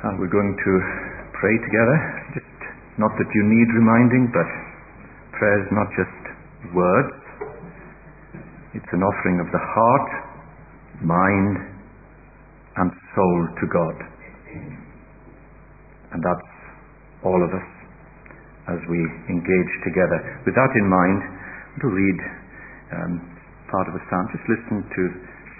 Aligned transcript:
And 0.00 0.16
we're 0.16 0.32
going 0.32 0.56
to 0.56 0.72
pray 1.36 1.56
together. 1.60 1.96
Just 2.32 2.56
not 2.96 3.12
that 3.20 3.28
you 3.36 3.42
need 3.44 3.68
reminding, 3.76 4.32
but 4.32 4.48
prayer 5.36 5.60
is 5.60 5.68
not 5.76 5.88
just 5.92 6.20
words. 6.72 7.12
It's 8.80 8.92
an 8.96 9.04
offering 9.04 9.44
of 9.44 9.48
the 9.52 9.60
heart, 9.60 10.08
mind, 11.04 11.54
and 12.80 12.88
soul 13.12 13.38
to 13.60 13.66
God. 13.68 13.96
And 16.16 16.20
that's 16.24 16.48
all 17.20 17.40
of 17.44 17.52
us 17.52 17.68
as 18.72 18.80
we 18.88 19.00
engage 19.28 19.72
together. 19.84 20.16
With 20.48 20.56
that 20.56 20.72
in 20.80 20.86
mind, 20.88 21.20
to 21.84 21.86
read 21.92 22.18
um, 22.96 23.12
part 23.68 23.86
of 23.88 23.94
a 23.94 24.02
psalm. 24.08 24.24
Just 24.32 24.48
listen 24.48 24.80
to 24.80 25.02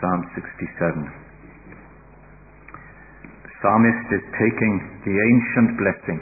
Psalm 0.00 0.20
67 0.32 1.29
psalmist 3.60 4.08
is 4.12 4.24
taking 4.40 4.74
the 5.04 5.12
ancient 5.12 5.76
blessing 5.76 6.20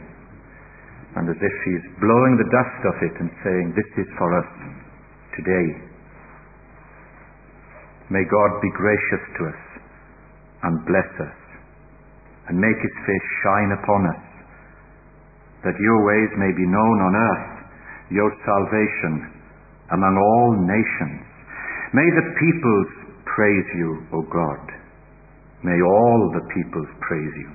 and 1.16 1.30
as 1.30 1.40
if 1.40 1.54
he's 1.64 1.86
blowing 2.02 2.34
the 2.36 2.50
dust 2.50 2.80
off 2.86 3.00
it 3.02 3.16
and 3.18 3.30
saying, 3.42 3.66
This 3.74 3.90
is 3.98 4.08
for 4.18 4.30
us 4.38 4.50
today. 5.34 5.68
May 8.10 8.24
God 8.26 8.50
be 8.60 8.70
gracious 8.74 9.24
to 9.38 9.42
us 9.50 9.62
and 10.62 10.84
bless 10.86 11.10
us 11.22 11.38
and 12.48 12.58
make 12.58 12.76
his 12.80 12.96
face 13.06 13.28
shine 13.44 13.70
upon 13.76 14.02
us, 14.08 14.24
that 15.64 15.76
your 15.78 15.98
ways 16.06 16.32
may 16.40 16.52
be 16.56 16.64
known 16.64 16.98
on 17.04 17.12
earth, 17.14 17.54
your 18.10 18.32
salvation 18.46 19.38
among 19.92 20.14
all 20.16 20.50
nations. 20.64 21.24
May 21.92 22.08
the 22.08 22.26
peoples 22.40 22.90
praise 23.26 23.68
you, 23.76 23.90
O 24.12 24.22
God. 24.22 24.87
May 25.62 25.78
all 25.82 26.30
the 26.34 26.46
peoples 26.54 26.90
praise 27.02 27.34
you. 27.34 27.50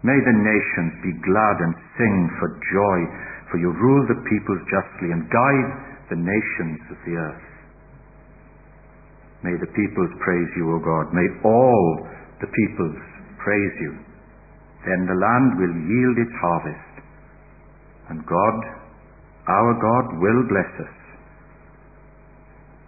May 0.00 0.16
the 0.16 0.32
nations 0.32 0.96
be 1.04 1.12
glad 1.28 1.56
and 1.60 1.74
sing 2.00 2.16
for 2.40 2.48
joy, 2.56 2.98
for 3.52 3.58
you 3.60 3.68
rule 3.68 4.04
the 4.08 4.22
peoples 4.24 4.62
justly 4.64 5.12
and 5.12 5.28
guide 5.28 5.70
the 6.08 6.16
nations 6.16 6.80
of 6.88 6.96
the 7.04 7.14
earth. 7.20 7.48
May 9.44 9.56
the 9.60 9.72
peoples 9.72 10.12
praise 10.24 10.48
you, 10.56 10.72
O 10.72 10.78
God. 10.80 11.12
May 11.12 11.28
all 11.44 12.08
the 12.40 12.48
peoples 12.48 12.96
praise 13.44 13.76
you. 13.80 13.92
Then 14.88 15.04
the 15.04 15.20
land 15.20 15.60
will 15.60 15.76
yield 15.84 16.16
its 16.16 16.36
harvest. 16.40 16.92
And 18.08 18.24
God, 18.24 18.56
our 19.48 19.72
God, 19.76 20.06
will 20.20 20.42
bless 20.48 20.72
us. 20.80 20.96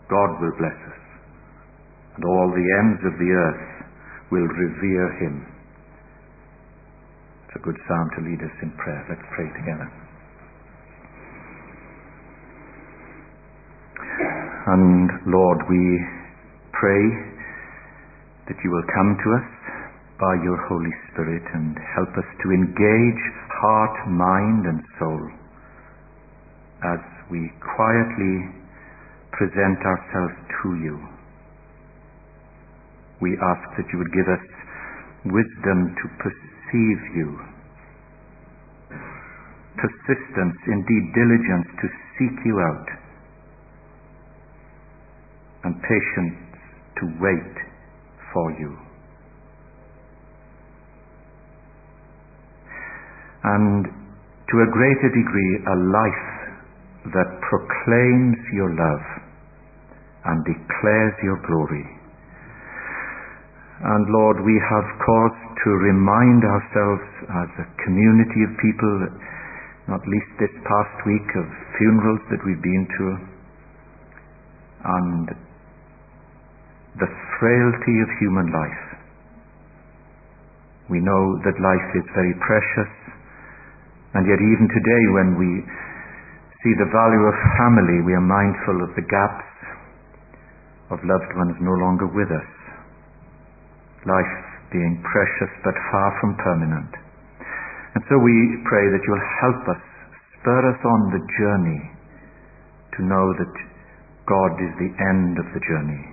God 0.08 0.40
will 0.40 0.56
bless 0.56 0.76
us. 0.76 1.02
And 2.16 2.24
all 2.24 2.48
the 2.52 2.68
ends 2.80 3.00
of 3.04 3.16
the 3.20 3.32
earth 3.32 3.81
will 4.32 4.48
revere 4.48 5.12
him. 5.20 5.44
It's 7.44 7.60
a 7.60 7.62
good 7.62 7.76
psalm 7.84 8.08
to 8.16 8.20
lead 8.24 8.40
us 8.40 8.56
in 8.64 8.72
prayer. 8.80 9.04
Let's 9.12 9.28
pray 9.36 9.44
together. 9.60 9.88
And 14.72 15.10
Lord, 15.28 15.60
we 15.68 15.84
pray 16.72 17.04
that 18.48 18.56
you 18.64 18.70
will 18.72 18.88
come 18.88 19.20
to 19.20 19.28
us 19.36 19.48
by 20.16 20.32
your 20.40 20.56
Holy 20.64 20.94
Spirit 21.12 21.44
and 21.52 21.76
help 21.92 22.16
us 22.16 22.28
to 22.40 22.46
engage 22.56 23.22
heart, 23.60 24.08
mind, 24.08 24.64
and 24.64 24.80
soul 24.98 25.22
as 26.88 27.02
we 27.30 27.52
quietly 27.60 28.48
present 29.36 29.78
ourselves 29.84 30.34
to 30.62 30.68
you 30.80 30.96
we 33.22 33.38
ask 33.38 33.64
that 33.78 33.86
you 33.94 33.98
would 34.02 34.10
give 34.10 34.26
us 34.26 34.44
wisdom 35.30 35.94
to 35.94 36.06
perceive 36.18 37.00
you, 37.14 37.38
persistence, 39.78 40.58
indeed 40.66 41.04
diligence 41.14 41.68
to 41.78 41.86
seek 42.18 42.36
you 42.44 42.58
out, 42.58 42.88
and 45.62 45.78
patience 45.86 46.34
to 46.98 47.06
wait 47.22 47.54
for 48.34 48.50
you. 48.58 48.74
And 53.44 53.86
to 53.86 54.56
a 54.58 54.68
greater 54.70 55.10
degree, 55.14 55.54
a 55.70 55.76
life 55.78 56.28
that 57.14 57.30
proclaims 57.48 58.38
your 58.52 58.70
love 58.74 59.06
and 60.26 60.44
declares 60.44 61.14
your 61.22 61.38
glory. 61.46 62.01
And 63.82 64.06
Lord, 64.14 64.38
we 64.46 64.54
have 64.70 64.86
cause 65.02 65.38
to 65.66 65.70
remind 65.82 66.46
ourselves 66.46 67.02
as 67.34 67.50
a 67.58 67.66
community 67.82 68.46
of 68.46 68.54
people, 68.62 68.94
not 69.90 70.06
least 70.06 70.30
this 70.38 70.54
past 70.62 70.96
week, 71.02 71.26
of 71.34 71.46
funerals 71.82 72.22
that 72.30 72.38
we've 72.46 72.62
been 72.62 72.86
to, 72.86 73.06
and 74.86 75.24
the 76.94 77.10
frailty 77.42 77.96
of 78.06 78.08
human 78.22 78.54
life. 78.54 78.84
We 80.86 81.02
know 81.02 81.42
that 81.42 81.58
life 81.58 81.90
is 81.98 82.06
very 82.14 82.38
precious, 82.38 82.92
and 84.14 84.30
yet 84.30 84.38
even 84.38 84.70
today 84.70 85.02
when 85.10 85.34
we 85.34 85.50
see 86.62 86.74
the 86.78 86.86
value 86.86 87.24
of 87.26 87.34
family, 87.58 87.98
we 88.06 88.14
are 88.14 88.22
mindful 88.22 88.78
of 88.86 88.94
the 88.94 89.02
gaps 89.10 89.50
of 90.94 91.02
loved 91.02 91.34
ones 91.34 91.58
no 91.58 91.74
longer 91.82 92.06
with 92.06 92.30
us 92.30 92.61
life 94.06 94.34
being 94.72 94.98
precious 95.04 95.52
but 95.62 95.76
far 95.92 96.08
from 96.18 96.34
permanent. 96.40 96.92
And 97.94 98.02
so 98.08 98.16
we 98.16 98.34
pray 98.64 98.88
that 98.88 99.04
you'll 99.04 99.30
help 99.44 99.62
us, 99.68 99.82
spur 100.40 100.62
us 100.72 100.80
on 100.80 101.00
the 101.12 101.22
journey 101.38 101.82
to 102.96 103.00
know 103.04 103.26
that 103.36 103.54
God 104.24 104.52
is 104.64 104.72
the 104.80 104.92
end 104.96 105.36
of 105.36 105.46
the 105.52 105.60
journey. 105.60 106.04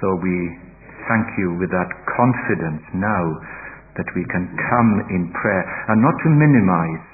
So 0.00 0.16
we 0.16 0.36
thank 1.12 1.26
you 1.36 1.60
with 1.60 1.68
that 1.70 1.90
confidence 2.08 2.82
now 2.96 3.24
that 4.00 4.08
we 4.16 4.24
can 4.32 4.46
come 4.70 4.90
in 5.12 5.28
prayer 5.36 5.64
and 5.92 6.00
not 6.00 6.16
to 6.24 6.28
minimize 6.30 7.04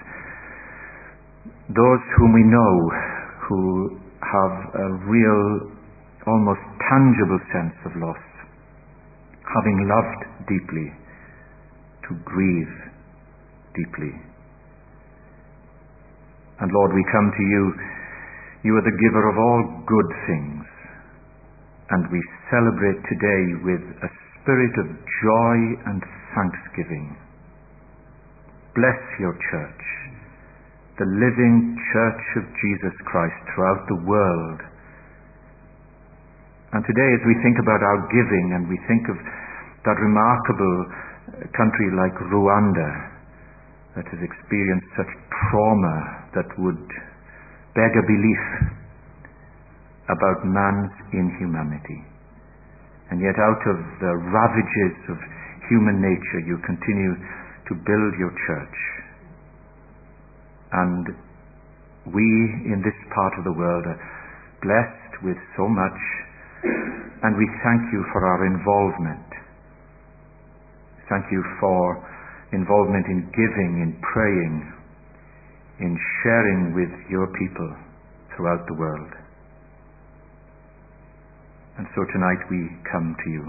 those 1.72 2.02
whom 2.20 2.30
we 2.36 2.44
know 2.44 2.74
who 3.48 3.60
have 4.20 4.54
a 4.76 4.88
real, 5.08 5.72
almost 6.28 6.60
tangible 6.92 7.40
sense 7.50 7.74
of 7.88 7.92
loss 7.96 8.20
having 9.48 9.78
loved 9.88 10.22
deeply, 10.48 10.88
to 12.08 12.12
grieve 12.24 12.74
deeply. 13.76 14.12
And 16.60 16.70
Lord, 16.72 16.94
we 16.94 17.04
come 17.10 17.28
to 17.34 17.44
you. 17.44 17.62
You 18.64 18.72
are 18.78 18.86
the 18.86 19.00
giver 19.02 19.24
of 19.28 19.36
all 19.36 19.60
good 19.84 20.10
things. 20.26 20.64
And 21.90 22.08
we 22.10 22.20
celebrate 22.48 23.00
today 23.10 23.44
with 23.60 23.84
a 24.00 24.10
spirit 24.40 24.74
of 24.80 24.88
joy 24.88 25.56
and 25.90 26.00
thanksgiving. 26.32 27.16
Bless 28.74 29.00
your 29.20 29.34
church, 29.50 29.84
the 30.98 31.06
living 31.06 31.76
church 31.92 32.24
of 32.42 32.44
Jesus 32.58 32.96
Christ 33.06 33.38
throughout 33.54 33.86
the 33.86 34.02
world. 34.02 34.60
And 36.74 36.82
today, 36.82 37.06
as 37.14 37.22
we 37.22 37.38
think 37.38 37.54
about 37.62 37.86
our 37.86 38.02
giving 38.10 38.58
and 38.58 38.66
we 38.66 38.74
think 38.90 39.06
of 39.06 39.14
that 39.86 39.94
remarkable 39.94 40.76
uh, 40.90 41.46
country 41.54 41.88
like 41.94 42.18
Rwanda 42.34 42.90
that 43.94 44.06
has 44.10 44.18
experienced 44.18 44.90
such 44.98 45.06
trauma 45.30 45.96
that 46.34 46.50
would 46.58 46.82
beg 47.78 47.94
a 47.94 48.02
belief 48.02 48.44
about 50.10 50.42
man's 50.42 50.90
inhumanity. 51.14 52.02
And 53.14 53.22
yet, 53.22 53.38
out 53.38 53.62
of 53.70 53.78
the 54.02 54.12
ravages 54.34 54.98
of 55.14 55.18
human 55.70 56.02
nature, 56.02 56.42
you 56.42 56.58
continue 56.66 57.14
to 57.70 57.72
build 57.86 58.12
your 58.18 58.34
church. 58.50 58.78
And 60.74 61.06
we 62.10 62.26
in 62.66 62.82
this 62.82 62.98
part 63.14 63.38
of 63.38 63.44
the 63.46 63.54
world 63.54 63.86
are 63.86 64.00
blessed 64.58 65.22
with 65.22 65.38
so 65.56 65.68
much, 65.68 66.00
and 67.22 67.36
we 67.36 67.46
thank 67.62 67.82
you 67.92 68.04
for 68.12 68.26
our 68.26 68.46
involvement 68.46 69.24
Thank 71.08 71.26
you 71.30 71.44
for 71.60 72.00
involvement 72.52 73.04
in 73.06 73.28
giving, 73.36 73.72
in 73.84 73.92
praying, 74.00 74.72
in 75.80 75.92
sharing 76.22 76.72
with 76.72 76.88
your 77.10 77.26
people 77.36 77.76
throughout 78.34 78.64
the 78.66 78.74
world. 78.74 79.12
And 81.76 81.86
so 81.94 82.04
tonight 82.12 82.40
we 82.48 82.70
come 82.90 83.12
to 83.12 83.30
you. 83.30 83.44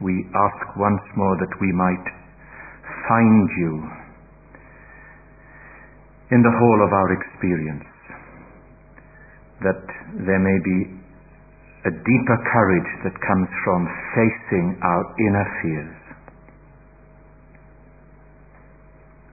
We 0.00 0.24
ask 0.32 0.78
once 0.78 1.02
more 1.16 1.36
that 1.36 1.54
we 1.60 1.70
might 1.72 2.06
find 3.08 3.48
you 3.58 3.72
in 6.32 6.40
the 6.40 6.54
whole 6.56 6.80
of 6.86 6.92
our 6.94 7.12
experience, 7.12 7.84
that 9.60 9.84
there 10.24 10.38
may 10.38 10.58
be 10.64 10.99
a 11.80 11.90
deeper 11.90 12.38
courage 12.52 12.90
that 13.04 13.16
comes 13.24 13.48
from 13.64 13.88
facing 14.12 14.76
our 14.84 15.02
inner 15.16 15.46
fears, 15.62 15.96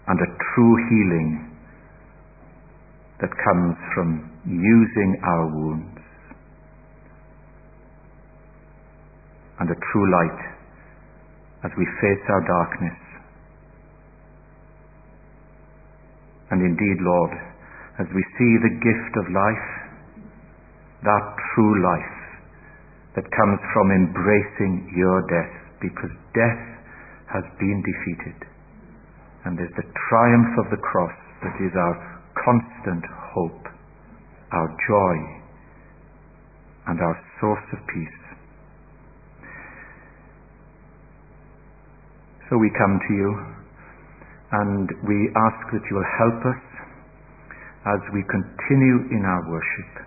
and 0.08 0.18
a 0.22 0.30
true 0.56 0.76
healing 0.88 1.44
that 3.20 3.32
comes 3.44 3.76
from 3.94 4.32
using 4.46 5.20
our 5.28 5.46
wounds 5.52 6.00
and 9.60 9.70
a 9.70 9.76
true 9.92 10.08
light 10.08 10.42
as 11.66 11.72
we 11.78 11.86
face 12.00 12.24
our 12.30 12.44
darkness. 12.48 13.00
And 16.52 16.62
indeed, 16.62 17.02
Lord, 17.02 17.32
as 18.00 18.08
we 18.16 18.24
see 18.38 18.52
the 18.64 18.72
gift 18.80 19.14
of 19.20 19.26
life, 19.36 19.68
that 21.04 21.26
true 21.56 21.84
life 21.84 22.17
that 23.18 23.26
comes 23.34 23.58
from 23.74 23.90
embracing 23.90 24.94
your 24.94 25.26
death, 25.26 25.54
because 25.82 26.14
death 26.38 26.64
has 27.34 27.42
been 27.58 27.82
defeated. 27.82 28.46
And 29.42 29.58
there's 29.58 29.74
the 29.74 29.90
triumph 30.06 30.54
of 30.62 30.70
the 30.70 30.78
cross 30.78 31.18
that 31.42 31.58
is 31.58 31.74
our 31.74 31.96
constant 32.38 33.02
hope, 33.34 33.66
our 34.54 34.70
joy, 34.86 35.18
and 36.94 37.02
our 37.02 37.18
source 37.42 37.66
of 37.74 37.82
peace. 37.90 38.22
So 42.50 42.62
we 42.62 42.70
come 42.78 43.02
to 43.02 43.14
you 43.18 43.32
and 44.52 44.88
we 45.10 45.18
ask 45.36 45.60
that 45.74 45.84
you 45.90 45.96
will 45.98 46.14
help 46.22 46.40
us 46.54 46.64
as 47.98 48.02
we 48.14 48.24
continue 48.30 49.10
in 49.10 49.26
our 49.26 49.44
worship 49.50 50.07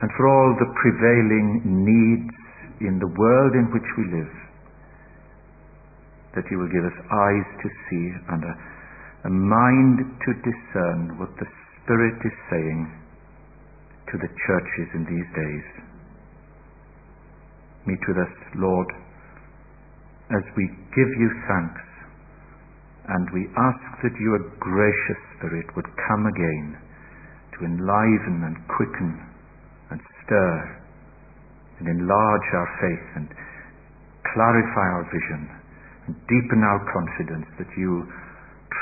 and 0.00 0.08
for 0.16 0.28
all 0.28 0.56
the 0.56 0.70
prevailing 0.80 1.60
needs 1.84 2.34
in 2.80 2.98
the 2.98 3.12
world 3.20 3.52
in 3.52 3.68
which 3.72 3.90
we 4.00 4.04
live, 4.16 4.34
that 6.34 6.46
you 6.50 6.58
will 6.58 6.72
give 6.72 6.84
us 6.84 6.98
eyes 7.12 7.48
to 7.60 7.68
see 7.88 8.06
and 8.32 8.42
a, 8.44 8.54
a 9.28 9.32
mind 9.32 10.00
to 10.24 10.30
discern 10.40 11.18
what 11.20 11.30
the 11.36 11.48
Spirit 11.82 12.16
is 12.24 12.36
saying 12.48 12.88
to 14.12 14.16
the 14.16 14.30
churches 14.46 14.88
in 14.94 15.04
these 15.04 15.30
days. 15.36 15.66
Meet 17.86 18.00
with 18.08 18.18
us, 18.18 18.34
Lord 18.56 18.88
as 20.30 20.46
we 20.56 20.62
give 20.94 21.10
you 21.18 21.30
thanks 21.50 21.82
and 23.10 23.26
we 23.34 23.50
ask 23.58 23.82
that 24.06 24.14
your 24.22 24.38
gracious 24.62 25.20
Spirit 25.36 25.66
would 25.74 25.90
come 26.06 26.26
again 26.26 26.78
to 27.58 27.66
enliven 27.66 28.46
and 28.46 28.56
quicken 28.70 29.18
stir 30.30 30.54
and 31.82 31.90
enlarge 31.90 32.48
our 32.54 32.70
faith 32.78 33.08
and 33.18 33.26
clarify 34.30 34.86
our 34.94 35.06
vision 35.10 35.42
and 36.06 36.14
deepen 36.30 36.62
our 36.62 36.80
confidence 36.94 37.50
that 37.58 37.66
you 37.74 38.06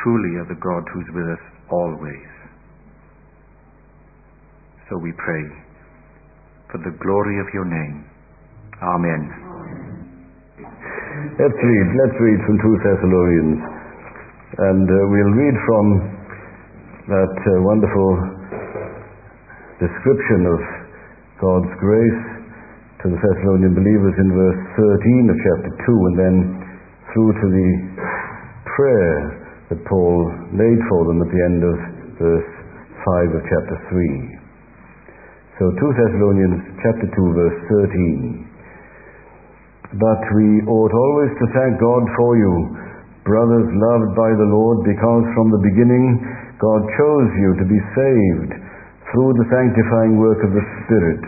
truly 0.04 0.36
are 0.44 0.48
the 0.52 0.60
God 0.60 0.84
who's 0.92 1.08
with 1.16 1.28
us 1.32 1.44
always. 1.72 2.28
So 4.92 5.00
we 5.00 5.12
pray 5.16 5.44
for 6.68 6.84
the 6.84 6.92
glory 7.00 7.40
of 7.40 7.48
your 7.56 7.64
name. 7.64 8.04
Amen. 8.84 9.22
Let's 11.40 11.60
read. 11.64 11.86
Let's 11.96 12.18
read 12.20 12.40
from 12.44 12.56
2 12.60 12.76
Thessalonians. 12.84 13.60
And 14.58 14.84
uh, 14.84 14.96
we'll 15.12 15.36
read 15.38 15.56
from 15.64 15.86
that 17.08 17.36
uh, 17.40 17.50
wonderful 17.64 18.10
description 19.80 20.40
of 20.44 20.77
God's 21.38 21.70
grace 21.78 22.22
to 22.98 23.14
the 23.14 23.20
Thessalonian 23.22 23.70
believers 23.70 24.16
in 24.18 24.34
verse 24.34 24.58
13 24.74 25.30
of 25.30 25.38
chapter 25.38 25.70
2 25.86 26.08
and 26.10 26.16
then 26.18 26.34
through 27.14 27.30
to 27.30 27.46
the 27.54 27.70
prayer 28.74 29.14
that 29.70 29.78
Paul 29.86 30.18
laid 30.58 30.80
for 30.90 31.06
them 31.06 31.22
at 31.22 31.30
the 31.30 31.42
end 31.46 31.62
of 31.62 31.76
verse 32.18 32.50
5 33.30 33.38
of 33.38 33.42
chapter 33.46 33.76
3. 33.86 35.62
So 35.62 35.70
2 35.78 35.78
Thessalonians 35.78 36.58
chapter 36.82 37.06
2 37.06 37.14
verse 37.14 37.58
13. 37.94 39.94
But 39.94 40.22
we 40.42 40.66
ought 40.66 40.90
always 40.90 41.38
to 41.38 41.46
thank 41.54 41.78
God 41.78 42.02
for 42.18 42.34
you, 42.34 42.54
brothers 43.22 43.70
loved 43.78 44.10
by 44.18 44.34
the 44.34 44.50
Lord, 44.58 44.82
because 44.82 45.22
from 45.38 45.54
the 45.54 45.62
beginning 45.62 46.18
God 46.58 46.82
chose 46.98 47.30
you 47.38 47.50
to 47.62 47.66
be 47.70 47.78
saved 47.94 48.67
through 49.12 49.32
the 49.40 49.48
sanctifying 49.48 50.20
work 50.20 50.40
of 50.44 50.52
the 50.52 50.66
Spirit 50.84 51.22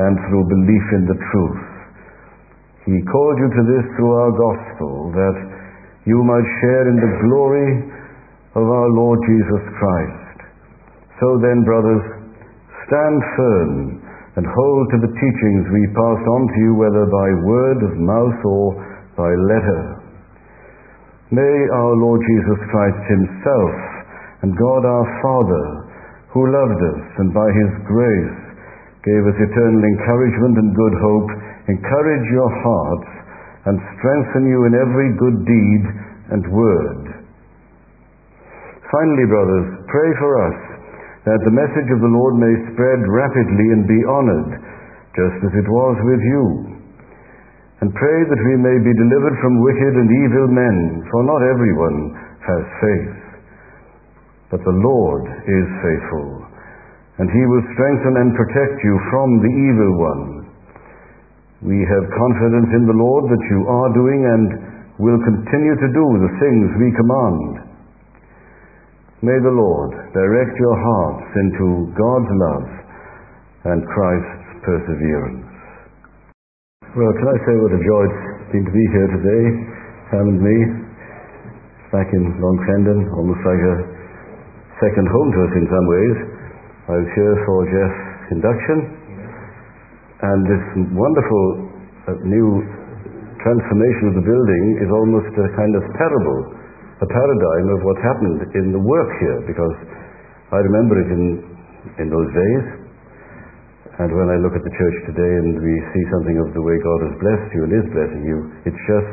and 0.00 0.14
through 0.26 0.44
belief 0.50 0.86
in 0.96 1.04
the 1.06 1.18
truth. 1.30 1.62
He 2.88 2.98
called 3.06 3.36
you 3.38 3.48
to 3.52 3.62
this 3.70 3.86
through 3.94 4.14
our 4.16 4.32
gospel, 4.34 5.12
that 5.12 5.36
you 6.08 6.18
might 6.24 6.48
share 6.64 6.88
in 6.88 6.96
the 6.96 7.14
glory 7.28 7.70
of 8.56 8.64
our 8.66 8.90
Lord 8.96 9.18
Jesus 9.28 9.64
Christ. 9.78 10.36
So 11.20 11.38
then, 11.38 11.62
brothers, 11.62 12.04
stand 12.88 13.16
firm 13.36 13.70
and 14.40 14.46
hold 14.46 14.84
to 14.90 14.98
the 15.04 15.12
teachings 15.12 15.62
we 15.68 15.84
passed 15.92 16.26
on 16.26 16.42
to 16.48 16.58
you, 16.64 16.72
whether 16.80 17.04
by 17.06 17.28
word 17.44 17.78
of 17.84 17.92
mouth 18.00 18.40
or 18.48 18.66
by 19.14 19.28
letter. 19.28 19.82
May 21.30 21.56
our 21.76 21.94
Lord 21.94 22.18
Jesus 22.24 22.60
Christ 22.72 23.02
Himself 23.06 23.74
and 24.42 24.56
God 24.56 24.82
our 24.82 25.06
Father, 25.22 25.66
who 26.30 26.42
loved 26.46 26.80
us 26.80 27.02
and 27.18 27.34
by 27.34 27.48
His 27.50 27.72
grace 27.86 28.38
gave 29.02 29.22
us 29.24 29.38
eternal 29.40 29.82
encouragement 29.82 30.54
and 30.60 30.76
good 30.76 30.96
hope, 31.00 31.30
encourage 31.72 32.26
your 32.30 32.50
hearts 32.62 33.10
and 33.66 33.76
strengthen 33.96 34.44
you 34.48 34.64
in 34.68 34.74
every 34.76 35.08
good 35.16 35.38
deed 35.44 35.82
and 36.36 36.44
word. 36.52 37.02
Finally, 38.90 39.26
brothers, 39.30 39.66
pray 39.88 40.10
for 40.18 40.32
us 40.50 40.58
that 41.24 41.40
the 41.44 41.56
message 41.56 41.90
of 41.92 42.00
the 42.00 42.14
Lord 42.14 42.34
may 42.40 42.54
spread 42.72 43.00
rapidly 43.06 43.66
and 43.76 43.84
be 43.86 44.00
honored, 44.08 44.50
just 45.14 45.38
as 45.46 45.54
it 45.54 45.68
was 45.68 45.96
with 46.04 46.22
you. 46.24 46.44
And 47.80 47.94
pray 47.96 48.18
that 48.28 48.44
we 48.44 48.56
may 48.60 48.76
be 48.80 48.92
delivered 48.92 49.36
from 49.40 49.64
wicked 49.64 49.94
and 49.96 50.10
evil 50.10 50.48
men, 50.52 50.76
for 51.08 51.24
not 51.24 51.40
everyone 51.40 51.98
has 52.44 52.64
faith. 52.82 53.29
But 54.50 54.66
the 54.66 54.78
Lord 54.82 55.24
is 55.46 55.66
faithful, 55.78 56.28
and 57.22 57.30
he 57.30 57.44
will 57.46 57.64
strengthen 57.78 58.18
and 58.18 58.34
protect 58.34 58.82
you 58.82 58.94
from 59.14 59.28
the 59.38 59.54
evil 59.54 59.92
one. 59.94 60.24
We 61.62 61.78
have 61.86 62.18
confidence 62.18 62.70
in 62.74 62.84
the 62.90 62.98
Lord 62.98 63.30
that 63.30 63.44
you 63.46 63.60
are 63.70 63.90
doing 63.94 64.20
and 64.26 64.48
will 64.98 65.20
continue 65.22 65.76
to 65.78 65.88
do 65.94 66.06
the 66.18 66.34
things 66.42 66.66
we 66.82 66.90
command. 66.98 67.70
May 69.22 69.36
the 69.38 69.52
Lord 69.52 69.92
direct 70.16 70.56
your 70.56 70.76
hearts 70.80 71.28
into 71.36 71.92
God's 71.92 72.32
love 72.32 72.68
and 73.70 73.86
Christ's 73.86 74.64
perseverance. 74.64 75.44
Well, 76.96 77.12
can 77.12 77.28
I 77.28 77.38
say 77.44 77.54
what 77.60 77.70
a 77.70 77.82
joy 77.84 78.02
it's 78.08 78.50
been 78.50 78.64
to 78.64 78.74
be 78.74 78.86
here 78.96 79.08
today, 79.14 79.44
Sam 80.10 80.26
and 80.26 80.40
me, 80.40 80.56
back 81.92 82.08
in 82.10 82.24
Long 82.40 82.58
Crendon, 82.64 82.98
almost 83.14 83.44
like 83.44 83.62
a 83.62 83.99
second 84.80 85.06
home 85.12 85.28
to 85.30 85.40
us 85.44 85.52
in 85.60 85.66
some 85.68 85.86
ways. 85.86 86.16
I 86.90 86.94
was 86.98 87.10
here 87.14 87.36
for 87.44 87.58
Jeff's 87.68 88.04
induction, 88.34 88.78
and 90.24 90.38
this 90.48 90.64
wonderful 90.96 91.44
uh, 92.08 92.16
new 92.24 92.48
transformation 93.44 94.04
of 94.12 94.14
the 94.20 94.26
building 94.26 94.64
is 94.80 94.90
almost 94.92 95.32
a 95.36 95.48
kind 95.56 95.72
of 95.76 95.84
parable 95.96 96.60
a 97.00 97.08
paradigm 97.08 97.66
of 97.72 97.80
what 97.80 97.96
happened 98.04 98.40
in 98.60 98.76
the 98.76 98.82
work 98.84 99.10
here 99.24 99.40
because 99.48 99.76
I 100.52 100.60
remember 100.60 101.00
it 101.00 101.08
in, 101.08 101.24
in 101.96 102.06
those 102.12 102.28
days. 102.28 102.64
And 104.04 104.12
when 104.12 104.28
I 104.28 104.36
look 104.40 104.52
at 104.52 104.64
the 104.64 104.74
church 104.76 104.96
today 105.08 105.32
and 105.44 105.60
we 105.60 105.74
see 105.92 106.04
something 106.12 106.36
of 106.44 106.52
the 106.52 106.60
way 106.60 106.76
God 106.76 107.00
has 107.08 107.14
blessed 107.20 107.48
you 107.56 107.60
and 107.64 107.72
is 107.72 107.88
blessing 107.92 108.22
you, 108.24 108.38
it's 108.68 108.82
just 108.84 109.12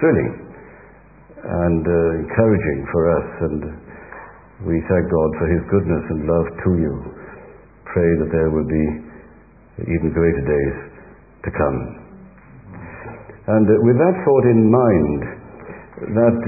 thrilling 0.00 0.32
and 1.44 1.84
uh, 1.84 2.24
encouraging 2.24 2.80
for 2.88 3.02
us. 3.20 3.28
And 3.48 3.60
we 4.64 4.80
thank 4.88 5.04
God 5.12 5.30
for 5.36 5.46
His 5.52 5.60
goodness 5.68 6.04
and 6.16 6.20
love 6.24 6.48
to 6.48 6.70
you. 6.80 6.94
Pray 7.92 8.10
that 8.24 8.30
there 8.32 8.48
will 8.48 8.64
be 8.64 8.86
even 9.84 10.08
greater 10.16 10.44
days 10.48 10.76
to 11.44 11.50
come. 11.52 11.78
And 13.52 13.68
uh, 13.68 13.74
with 13.84 14.00
that 14.00 14.16
thought 14.24 14.46
in 14.48 14.60
mind, 14.72 15.20
that 16.16 16.38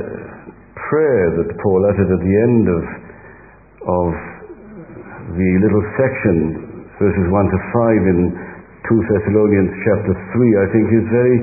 prayer 0.89 1.27
that 1.37 1.49
Paul 1.61 1.81
uttered 1.85 2.11
at 2.17 2.23
the 2.25 2.37
end 2.49 2.65
of, 2.65 2.85
of 3.85 4.11
the 5.37 5.51
little 5.61 5.85
section, 6.01 6.37
verses 6.97 7.27
1 7.29 7.53
to 7.53 7.59
5 7.61 8.13
in 8.17 8.21
2 8.89 9.13
Thessalonians 9.13 9.73
chapter 9.85 10.15
3, 10.17 10.65
I 10.65 10.67
think 10.73 10.85
is 10.97 11.07
very 11.13 11.39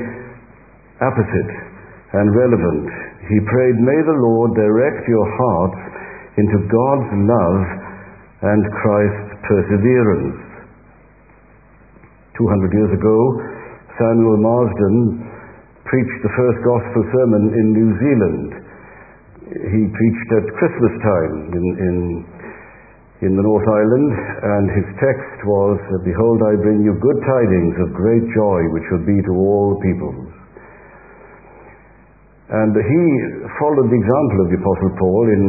apposite 0.98 1.54
and 2.18 2.26
relevant. 2.34 2.90
He 3.30 3.38
prayed, 3.46 3.78
May 3.78 4.02
the 4.02 4.18
Lord 4.18 4.58
direct 4.58 5.06
your 5.06 5.28
hearts 5.30 5.95
into 6.38 6.58
God's 6.68 7.10
love 7.26 7.62
and 8.46 8.62
Christ's 8.84 9.32
perseverance. 9.48 10.40
200 12.36 12.72
years 12.76 12.92
ago, 12.96 13.18
Samuel 13.96 14.40
Marsden 14.44 15.24
preached 15.88 16.20
the 16.24 16.34
first 16.36 16.60
gospel 16.64 17.02
sermon 17.16 17.44
in 17.56 17.66
New 17.72 17.92
Zealand 18.02 18.66
he 19.46 19.82
preached 19.86 20.30
at 20.42 20.46
Christmas 20.58 20.94
time 21.06 21.36
in, 21.54 21.66
in, 21.78 21.98
in 23.30 23.32
the 23.38 23.46
North 23.46 23.68
Island, 23.70 24.10
and 24.42 24.66
his 24.74 24.88
text 24.98 25.38
was, 25.46 25.78
Behold, 26.02 26.42
I 26.50 26.54
bring 26.66 26.82
you 26.82 26.98
good 26.98 27.20
tidings 27.22 27.76
of 27.86 27.94
great 27.94 28.26
joy, 28.34 28.60
which 28.74 28.88
will 28.90 29.06
be 29.06 29.20
to 29.22 29.34
all 29.38 29.78
peoples. 29.86 30.34
And 32.46 32.74
he 32.74 33.04
followed 33.62 33.90
the 33.90 34.00
example 34.02 34.38
of 34.46 34.48
the 34.50 34.58
Apostle 34.62 34.94
Paul 34.98 35.26
in, 35.30 35.44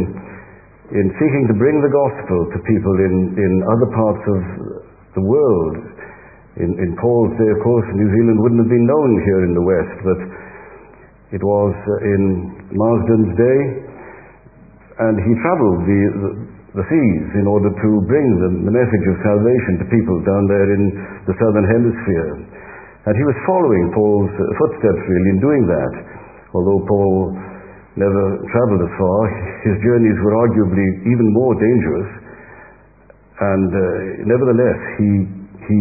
in 0.94 1.06
seeking 1.18 1.44
to 1.50 1.56
bring 1.58 1.82
the 1.82 1.90
gospel 1.90 2.38
to 2.54 2.58
people 2.62 2.94
in, 3.02 3.14
in 3.34 3.52
other 3.66 3.88
parts 3.90 4.24
of 4.30 4.40
the 5.18 5.24
world. 5.24 5.74
In, 6.56 6.70
in 6.78 6.96
Paul's 6.96 7.34
day, 7.36 7.50
of 7.52 7.60
course, 7.60 7.84
New 7.92 8.10
Zealand 8.16 8.38
wouldn't 8.40 8.62
have 8.64 8.72
been 8.72 8.88
known 8.88 9.10
here 9.26 9.42
in 9.44 9.52
the 9.52 9.64
West, 9.66 9.96
but 10.06 10.20
it 11.36 11.42
was 11.42 11.74
uh, 11.74 12.12
in 12.16 12.22
Marsden's 12.70 13.32
day, 13.36 13.60
and 15.04 15.14
he 15.20 15.32
traveled 15.42 15.80
the, 15.84 16.00
the, 16.16 16.30
the 16.80 16.84
seas 16.86 17.26
in 17.36 17.50
order 17.50 17.68
to 17.68 17.90
bring 18.08 18.28
the, 18.40 18.50
the 18.70 18.72
message 18.72 19.04
of 19.10 19.16
salvation 19.26 19.72
to 19.82 19.86
people 19.90 20.16
down 20.24 20.48
there 20.48 20.68
in 20.70 20.82
the 21.28 21.34
southern 21.36 21.66
hemisphere. 21.66 22.30
And 23.04 23.14
he 23.14 23.24
was 23.26 23.36
following 23.44 23.84
Paul's 23.92 24.32
uh, 24.32 24.42
footsteps 24.62 25.02
really 25.02 25.30
in 25.34 25.40
doing 25.42 25.62
that. 25.66 25.92
Although 26.56 26.80
Paul 26.88 27.36
never 27.96 28.24
traveled 28.52 28.82
as 28.84 28.92
far, 29.00 29.20
his 29.68 29.76
journeys 29.82 30.16
were 30.20 30.36
arguably 30.36 30.88
even 31.08 31.26
more 31.32 31.52
dangerous. 31.56 32.10
And 33.36 33.68
uh, 33.68 33.82
nevertheless, 34.24 34.80
he, 34.96 35.10
he 35.68 35.78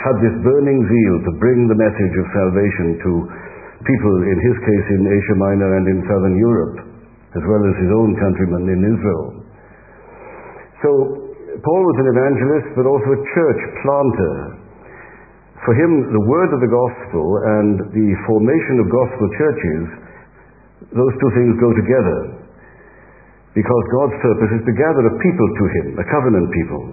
had 0.00 0.16
this 0.22 0.36
burning 0.40 0.80
zeal 0.80 1.16
to 1.28 1.32
bring 1.42 1.68
the 1.68 1.76
message 1.76 2.14
of 2.16 2.24
salvation 2.32 2.88
to 3.04 3.12
people, 3.84 4.14
in 4.24 4.38
his 4.40 4.56
case 4.64 4.86
in 4.96 5.02
Asia 5.06 5.36
Minor 5.36 5.70
and 5.76 5.86
in 5.90 5.98
southern 6.08 6.36
Europe, 6.38 6.76
as 7.36 7.44
well 7.44 7.62
as 7.68 7.74
his 7.82 7.92
own 7.92 8.10
countrymen 8.16 8.64
in 8.64 8.80
Israel. 8.80 9.26
So, 10.82 10.90
Paul 11.58 11.82
was 11.82 11.98
an 11.98 12.08
evangelist, 12.14 12.68
but 12.78 12.86
also 12.86 13.08
a 13.10 13.20
church 13.34 13.60
planter. 13.82 14.36
For 15.66 15.74
him, 15.74 15.90
the 16.14 16.24
word 16.30 16.54
of 16.54 16.62
the 16.62 16.70
gospel 16.70 17.26
and 17.58 17.74
the 17.90 18.08
formation 18.30 18.78
of 18.78 18.86
gospel 18.86 19.26
churches, 19.34 19.84
those 20.92 21.14
two 21.20 21.32
things 21.36 21.60
go 21.60 21.70
together. 21.76 22.18
Because 23.52 23.84
God's 23.92 24.16
purpose 24.22 24.52
is 24.60 24.64
to 24.64 24.74
gather 24.76 25.04
a 25.08 25.18
people 25.18 25.48
to 25.48 25.64
him, 25.80 25.88
a 25.98 26.06
covenant 26.08 26.48
people, 26.52 26.84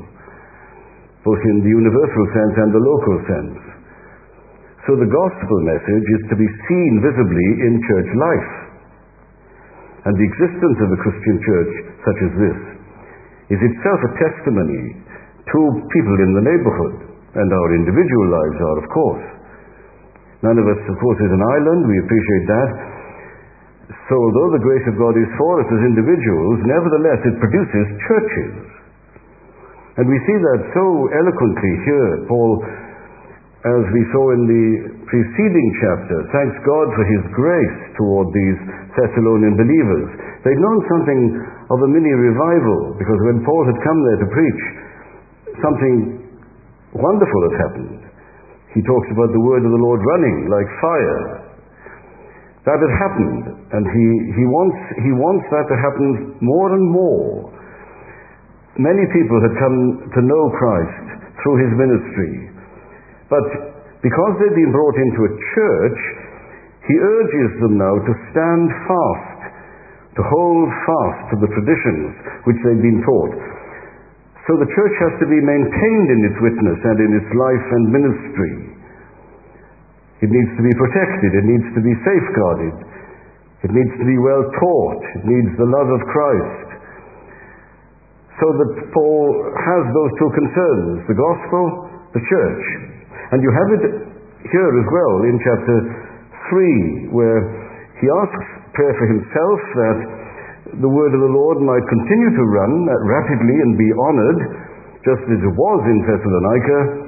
both 1.24 1.42
in 1.52 1.58
the 1.62 1.72
universal 1.72 2.26
sense 2.34 2.56
and 2.58 2.72
the 2.74 2.84
local 2.84 3.18
sense. 3.30 3.60
So 4.86 4.98
the 4.98 5.10
gospel 5.10 5.60
message 5.66 6.08
is 6.10 6.24
to 6.30 6.36
be 6.38 6.50
seen 6.70 6.94
visibly 7.02 7.50
in 7.66 7.74
church 7.82 8.10
life. 8.18 8.52
And 10.06 10.14
the 10.14 10.28
existence 10.30 10.78
of 10.86 10.90
a 10.94 11.02
Christian 11.02 11.38
church 11.42 11.74
such 12.06 12.20
as 12.22 12.32
this 12.38 12.60
is 13.58 13.62
itself 13.62 14.00
a 14.06 14.12
testimony 14.22 15.02
to 15.02 15.60
people 15.94 16.18
in 16.26 16.32
the 16.34 16.46
neighborhood, 16.46 16.98
and 17.38 17.50
our 17.50 17.70
individual 17.78 18.28
lives 18.30 18.58
are, 18.58 18.78
of 18.82 18.88
course. 18.90 19.26
None 20.42 20.58
of 20.58 20.66
us, 20.66 20.82
of 20.90 20.98
course, 20.98 21.20
is 21.22 21.34
an 21.34 21.46
island, 21.62 21.82
we 21.86 21.98
appreciate 22.02 22.46
that. 22.50 22.95
So, 23.86 24.16
although 24.18 24.58
the 24.58 24.64
grace 24.66 24.86
of 24.90 24.98
God 24.98 25.14
is 25.14 25.30
for 25.38 25.62
us 25.62 25.70
as 25.70 25.82
individuals, 25.86 26.58
nevertheless 26.66 27.22
it 27.22 27.36
produces 27.38 27.86
churches. 28.10 28.54
And 30.02 30.06
we 30.10 30.18
see 30.26 30.38
that 30.42 30.60
so 30.74 30.86
eloquently 31.14 31.74
here. 31.86 32.12
Paul 32.28 32.66
as 33.66 33.82
we 33.98 34.06
saw 34.14 34.26
in 34.38 34.46
the 34.46 34.66
preceding 35.10 35.68
chapter, 35.82 36.18
thanks 36.30 36.54
God 36.62 36.86
for 36.94 37.02
His 37.02 37.24
grace 37.34 37.78
toward 37.98 38.30
these 38.30 38.60
Thessalonian 38.94 39.58
believers. 39.58 40.08
They'd 40.46 40.62
known 40.62 40.80
something 40.86 41.22
of 41.74 41.80
a 41.82 41.90
mini 41.90 42.14
revival 42.14 42.94
because 42.94 43.20
when 43.26 43.42
Paul 43.42 43.66
had 43.66 43.78
come 43.82 44.00
there 44.06 44.20
to 44.22 44.30
preach, 44.30 44.64
something 45.66 45.96
wonderful 46.94 47.42
had 47.50 47.56
happened. 47.66 48.06
He 48.78 48.86
talks 48.86 49.10
about 49.10 49.34
the 49.34 49.42
word 49.42 49.66
of 49.66 49.74
the 49.74 49.82
Lord 49.82 49.98
running 49.98 50.46
like 50.46 50.70
fire. 50.78 51.45
That 52.66 52.82
it 52.82 52.94
happened, 52.98 53.46
and 53.78 53.84
he, 53.86 54.06
he, 54.42 54.46
wants, 54.50 54.78
he 55.06 55.14
wants 55.14 55.46
that 55.54 55.70
to 55.70 55.78
happen 55.78 56.42
more 56.42 56.74
and 56.74 56.86
more. 56.90 57.54
Many 58.82 59.06
people 59.14 59.38
had 59.38 59.54
come 59.62 60.10
to 60.18 60.22
know 60.26 60.44
Christ 60.58 61.06
through 61.46 61.58
his 61.62 61.74
ministry. 61.78 62.34
But 63.30 63.46
because 64.02 64.34
they've 64.42 64.58
been 64.58 64.74
brought 64.74 64.98
into 64.98 65.22
a 65.30 65.34
church, 65.54 66.00
he 66.90 66.96
urges 66.98 67.52
them 67.62 67.78
now 67.78 68.02
to 68.02 68.14
stand 68.34 68.70
fast, 68.90 69.40
to 70.18 70.22
hold 70.26 70.70
fast 70.90 71.22
to 71.34 71.36
the 71.42 71.50
traditions 71.54 72.14
which 72.50 72.58
they've 72.66 72.82
been 72.82 73.02
taught. 73.06 73.38
So 74.46 74.58
the 74.62 74.70
church 74.70 74.96
has 75.06 75.14
to 75.22 75.28
be 75.30 75.42
maintained 75.42 76.10
in 76.14 76.22
its 76.30 76.38
witness 76.38 76.78
and 76.82 76.98
in 77.02 77.12
its 77.18 77.30
life 77.34 77.68
and 77.78 77.84
ministry. 77.90 78.75
It 80.24 80.32
needs 80.32 80.52
to 80.56 80.64
be 80.64 80.72
protected, 80.80 81.32
it 81.36 81.46
needs 81.46 81.68
to 81.76 81.82
be 81.84 81.94
safeguarded, 82.08 82.76
it 83.68 83.72
needs 83.76 83.94
to 84.00 84.06
be 84.08 84.16
well 84.16 84.44
taught, 84.48 85.02
it 85.20 85.26
needs 85.28 85.52
the 85.60 85.68
love 85.68 85.90
of 85.92 86.02
Christ. 86.08 86.68
So 88.40 88.48
that 88.52 88.72
Paul 88.96 89.28
has 89.60 89.84
those 89.92 90.12
two 90.20 90.32
concerns 90.36 91.08
the 91.08 91.20
gospel, 91.20 91.64
the 92.16 92.24
church. 92.24 92.64
And 93.32 93.40
you 93.44 93.52
have 93.52 93.70
it 93.80 93.84
here 94.52 94.72
as 94.72 94.88
well 94.92 95.16
in 95.28 95.36
chapter 95.44 95.78
3, 97.12 97.16
where 97.16 97.42
he 98.00 98.08
asks 98.08 98.46
prayer 98.76 98.96
for 98.96 99.08
himself 99.08 99.60
that 99.80 100.00
the 100.84 100.92
word 100.92 101.16
of 101.16 101.22
the 101.24 101.32
Lord 101.32 101.64
might 101.64 101.86
continue 101.88 102.32
to 102.36 102.44
run 102.52 102.74
uh, 102.88 102.94
rapidly 103.08 103.56
and 103.56 103.72
be 103.80 103.90
honored, 103.96 104.40
just 105.08 105.24
as 105.32 105.40
it 105.40 105.54
was 105.56 105.82
in 105.88 105.98
Thessalonica, 106.04 107.05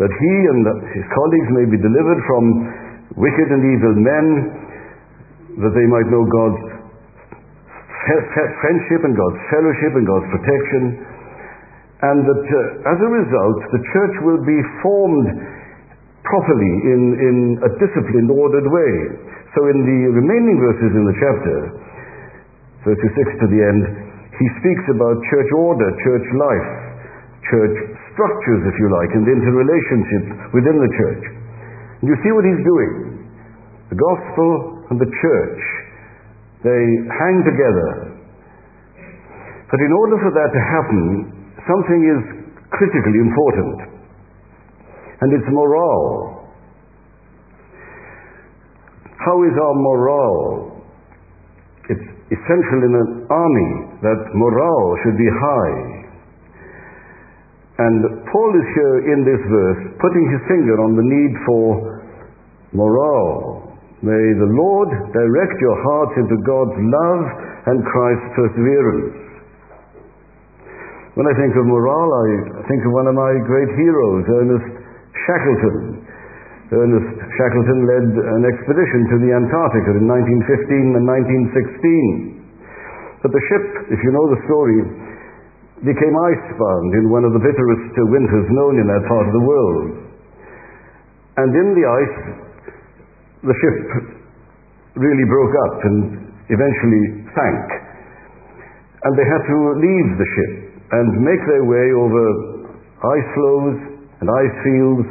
that 0.00 0.08
he 0.08 0.34
and 0.48 0.64
his 0.96 1.06
colleagues 1.12 1.50
may 1.52 1.66
be 1.68 1.76
delivered 1.76 2.20
from 2.24 2.42
wicked 3.20 3.48
and 3.52 3.62
evil 3.68 3.94
men, 4.00 4.26
that 5.60 5.72
they 5.76 5.84
might 5.92 6.08
know 6.08 6.24
God's 6.24 6.62
friendship 8.64 9.04
and 9.04 9.12
God's 9.12 9.40
fellowship 9.52 9.92
and 10.00 10.04
God's 10.08 10.28
protection, 10.32 10.82
and 12.00 12.18
that 12.24 12.44
uh, 12.48 12.92
as 12.96 12.98
a 13.04 13.10
result 13.12 13.58
the 13.76 13.82
church 13.92 14.14
will 14.24 14.40
be 14.40 14.56
formed 14.80 15.28
properly 16.24 16.74
in, 16.88 17.02
in 17.20 17.36
a 17.60 17.70
disciplined, 17.76 18.32
ordered 18.32 18.64
way. 18.72 18.92
So 19.52 19.68
in 19.68 19.84
the 19.84 20.00
remaining 20.16 20.56
verses 20.64 20.90
in 20.96 21.04
the 21.04 21.16
chapter, 21.20 21.56
verses 22.88 23.10
6 23.20 23.44
to 23.44 23.46
the 23.52 23.60
end, 23.60 23.82
he 24.32 24.48
speaks 24.64 24.84
about 24.96 25.20
church 25.28 25.50
order, 25.60 25.88
church 26.08 26.26
life, 26.40 26.70
church 27.52 27.76
structures, 28.20 28.62
if 28.68 28.76
you 28.76 28.88
like, 28.92 29.10
and 29.16 29.24
the 29.24 29.32
interrelationships 29.32 30.52
within 30.52 30.76
the 30.76 30.90
church. 31.00 31.24
And 32.04 32.06
you 32.12 32.16
see 32.20 32.32
what 32.36 32.44
he's 32.44 32.60
doing. 32.60 32.92
The 33.88 33.96
gospel 33.96 34.50
and 34.92 35.00
the 35.00 35.08
church, 35.08 35.60
they 36.60 36.82
hang 37.16 37.36
together. 37.48 38.20
But 39.72 39.80
in 39.80 39.92
order 40.04 40.16
for 40.20 40.32
that 40.36 40.50
to 40.52 40.60
happen, 40.68 41.02
something 41.64 42.00
is 42.04 42.20
critically 42.68 43.18
important 43.24 44.04
and 45.24 45.28
its 45.32 45.48
morale. 45.48 46.44
How 49.16 49.36
is 49.48 49.54
our 49.56 49.76
morale? 49.80 50.84
It's 51.88 52.06
essential 52.32 52.80
in 52.84 52.92
an 52.92 53.08
army 53.28 53.70
that 54.04 54.20
morale 54.36 54.90
should 55.04 55.16
be 55.16 55.28
high. 55.28 55.99
And 57.80 58.28
Paul 58.28 58.50
is 58.60 58.68
here 58.76 58.96
in 59.08 59.24
this 59.24 59.40
verse 59.40 59.80
putting 60.04 60.24
his 60.28 60.42
finger 60.52 60.76
on 60.84 61.00
the 61.00 61.06
need 61.06 61.32
for 61.48 61.64
morale. 62.76 63.72
May 64.04 64.24
the 64.36 64.52
Lord 64.52 64.90
direct 65.16 65.56
your 65.64 65.76
hearts 65.80 66.14
into 66.20 66.36
God's 66.44 66.76
love 66.76 67.22
and 67.72 67.78
Christ's 67.88 68.30
perseverance. 68.36 69.16
When 71.16 71.24
I 71.24 71.34
think 71.40 71.56
of 71.56 71.64
morale, 71.64 72.12
I 72.60 72.64
think 72.68 72.84
of 72.84 72.92
one 72.92 73.08
of 73.08 73.16
my 73.16 73.32
great 73.48 73.72
heroes, 73.76 74.24
Ernest 74.28 74.68
Shackleton. 75.24 76.04
Ernest 76.70 77.10
Shackleton 77.34 77.80
led 77.88 78.06
an 78.40 78.44
expedition 78.44 79.00
to 79.08 79.16
the 79.24 79.30
Antarctica 79.34 80.00
in 80.00 80.04
1915 80.04 81.00
and 81.00 81.04
1916. 81.58 83.24
But 83.24 83.32
the 83.32 83.42
ship, 83.52 83.64
if 83.90 84.00
you 84.00 84.10
know 84.16 84.26
the 84.32 84.40
story, 84.48 85.09
became 85.80 86.12
icebound 86.12 86.90
in 87.00 87.08
one 87.08 87.24
of 87.24 87.32
the 87.32 87.40
bitterest 87.40 87.94
winters 88.12 88.46
known 88.52 88.74
in 88.80 88.86
that 88.88 89.04
part 89.08 89.24
of 89.24 89.32
the 89.32 89.44
world. 89.44 89.88
And 91.40 91.50
in 91.56 91.68
the 91.72 91.84
ice, 91.88 92.16
the 93.48 93.56
ship 93.56 93.76
really 95.00 95.24
broke 95.24 95.54
up 95.68 95.76
and 95.88 95.96
eventually 96.52 97.24
sank. 97.32 97.66
And 99.08 99.12
they 99.16 99.24
had 99.24 99.40
to 99.40 99.56
leave 99.80 100.08
the 100.20 100.28
ship 100.28 100.52
and 100.92 101.08
make 101.24 101.40
their 101.48 101.64
way 101.64 101.86
over 101.96 102.24
ice 103.00 103.28
floes 103.32 103.76
and 104.20 104.26
ice 104.28 104.56
fields, 104.60 105.08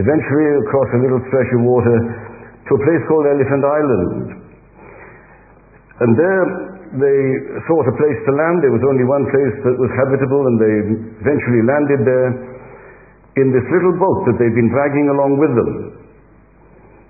eventually 0.00 0.48
across 0.64 0.88
a 0.96 1.00
little 1.04 1.20
stretch 1.28 1.50
of 1.52 1.60
water 1.68 1.98
to 2.64 2.70
a 2.72 2.80
place 2.80 3.02
called 3.04 3.26
Elephant 3.28 3.64
Island. 3.68 4.40
And 6.00 6.10
there 6.16 6.79
they 6.90 7.20
sought 7.70 7.86
a 7.86 7.94
place 7.94 8.18
to 8.26 8.32
land. 8.34 8.66
There 8.66 8.74
was 8.74 8.82
only 8.82 9.06
one 9.06 9.22
place 9.30 9.56
that 9.62 9.76
was 9.78 9.90
habitable, 9.94 10.42
and 10.42 10.56
they 10.58 10.74
eventually 11.22 11.62
landed 11.62 12.00
there 12.02 12.30
in 13.38 13.54
this 13.54 13.62
little 13.70 13.94
boat 13.94 14.26
that 14.26 14.36
they'd 14.42 14.58
been 14.58 14.72
dragging 14.74 15.06
along 15.14 15.38
with 15.38 15.52
them. 15.54 15.70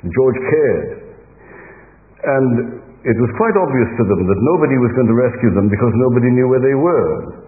George 0.05 0.41
Caird. 0.53 0.89
And 2.21 2.53
it 3.09 3.17
was 3.17 3.33
quite 3.41 3.57
obvious 3.57 3.89
to 3.97 4.05
them 4.05 4.29
that 4.29 4.41
nobody 4.53 4.77
was 4.77 4.93
going 4.93 5.09
to 5.09 5.17
rescue 5.17 5.53
them 5.57 5.73
because 5.73 5.93
nobody 5.97 6.29
knew 6.37 6.53
where 6.53 6.61
they 6.61 6.77
were. 6.77 7.41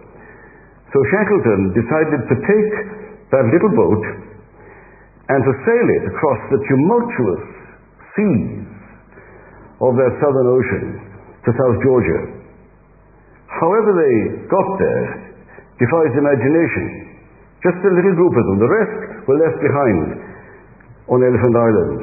So 0.89 0.97
Shackleton 1.13 1.77
decided 1.77 2.21
to 2.33 2.35
take 2.49 2.71
that 3.29 3.45
little 3.45 3.73
boat 3.77 4.03
and 5.29 5.39
to 5.45 5.53
sail 5.65 5.87
it 6.01 6.03
across 6.09 6.41
the 6.49 6.59
tumultuous 6.65 7.45
seas 8.17 8.65
of 9.85 9.93
that 10.01 10.13
southern 10.17 10.49
ocean 10.49 11.12
to 11.43 11.49
South 11.51 11.77
Georgia. 11.83 12.19
However 13.47 13.91
they 13.93 14.15
got 14.47 14.69
there 14.79 15.05
defies 15.79 16.13
imagination. 16.15 16.85
Just 17.63 17.79
a 17.79 17.91
little 17.95 18.15
group 18.15 18.35
of 18.35 18.43
them. 18.43 18.57
The 18.59 18.71
rest 18.71 18.97
were 19.27 19.39
left 19.39 19.59
behind 19.59 19.99
on 21.07 21.19
Elephant 21.23 21.55
Island. 21.55 21.99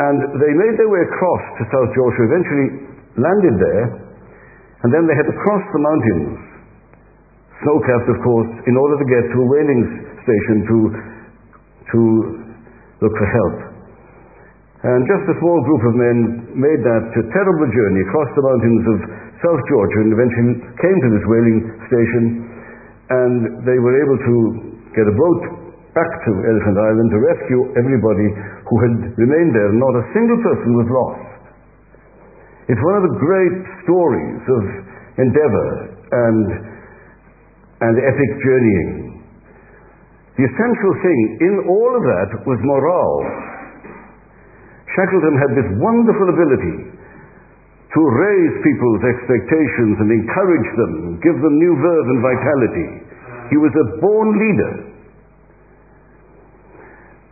And 0.00 0.18
they 0.40 0.52
made 0.56 0.74
their 0.80 0.88
way 0.88 1.04
across 1.04 1.44
to 1.60 1.62
South 1.68 1.90
Georgia, 1.92 2.22
eventually 2.24 2.68
landed 3.20 3.56
there, 3.60 3.84
and 4.80 4.88
then 4.88 5.04
they 5.04 5.12
had 5.12 5.28
to 5.28 5.36
cross 5.44 5.64
the 5.76 5.82
mountains, 5.84 6.40
snow-capped 7.60 8.08
of 8.08 8.18
course, 8.24 8.48
in 8.64 8.76
order 8.80 8.96
to 8.96 9.06
get 9.12 9.22
to 9.28 9.36
a 9.36 9.46
whaling 9.52 9.82
station 10.24 10.56
to, 10.64 10.78
to 11.92 11.98
look 13.04 13.12
for 13.12 13.28
help. 13.28 13.69
And 14.80 15.04
just 15.04 15.28
a 15.28 15.36
small 15.44 15.60
group 15.60 15.82
of 15.84 15.94
men 15.94 16.16
made 16.56 16.80
that 16.80 17.04
terrible 17.12 17.68
journey 17.68 18.00
across 18.08 18.30
the 18.32 18.44
mountains 18.48 18.84
of 18.88 18.98
South 19.44 19.62
Georgia 19.68 19.98
and 20.08 20.10
eventually 20.16 20.56
came 20.80 20.98
to 21.04 21.08
this 21.12 21.24
whaling 21.28 21.58
station 21.84 22.24
and 23.12 23.66
they 23.68 23.76
were 23.76 23.96
able 24.00 24.18
to 24.24 24.34
get 24.96 25.04
a 25.04 25.12
boat 25.12 25.42
back 25.92 26.10
to 26.24 26.30
Elephant 26.48 26.78
Island 26.80 27.08
to 27.12 27.18
rescue 27.20 27.60
everybody 27.76 28.28
who 28.64 28.74
had 28.88 28.94
remained 29.20 29.52
there. 29.52 29.68
Not 29.74 30.00
a 30.00 30.04
single 30.16 30.40
person 30.40 30.70
was 30.78 30.88
lost. 30.88 31.28
It's 32.70 32.80
one 32.80 32.96
of 33.02 33.04
the 33.04 33.16
great 33.18 33.56
stories 33.84 34.42
of 34.46 34.62
endeavor 35.18 35.68
and, 36.08 36.46
and 37.82 37.94
epic 38.00 38.30
journeying. 38.46 39.26
The 40.38 40.46
essential 40.46 40.92
thing 41.02 41.20
in 41.42 41.54
all 41.68 41.90
of 41.98 42.02
that 42.06 42.30
was 42.46 42.58
morale. 42.62 43.59
Shackleton 44.96 45.36
had 45.38 45.52
this 45.54 45.68
wonderful 45.78 46.28
ability 46.34 46.76
to 47.90 48.00
raise 48.06 48.54
people's 48.62 49.02
expectations 49.02 49.94
and 49.98 50.08
encourage 50.14 50.68
them, 50.78 50.94
give 51.22 51.38
them 51.42 51.54
new 51.58 51.74
verve 51.74 52.06
and 52.06 52.20
vitality. 52.22 52.88
He 53.50 53.58
was 53.58 53.74
a 53.74 53.86
born 53.98 54.28
leader. 54.38 54.72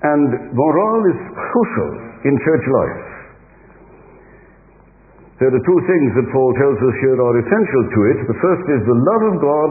And 0.03 0.29
morale 0.55 1.05
is 1.11 1.19
crucial 1.35 1.91
in 2.27 2.35
church 2.43 2.65
life. 2.67 3.09
There 5.39 5.55
are 5.55 5.63
two 5.63 5.81
things 5.87 6.11
that 6.19 6.27
Paul 6.35 6.51
tells 6.59 6.79
us 6.83 6.95
here 6.99 7.19
are 7.23 7.37
essential 7.39 7.83
to 7.95 8.01
it. 8.11 8.19
The 8.27 8.39
first 8.43 8.65
is 8.75 8.83
the 8.83 8.99
love 8.99 9.25
of 9.31 9.37
God, 9.39 9.71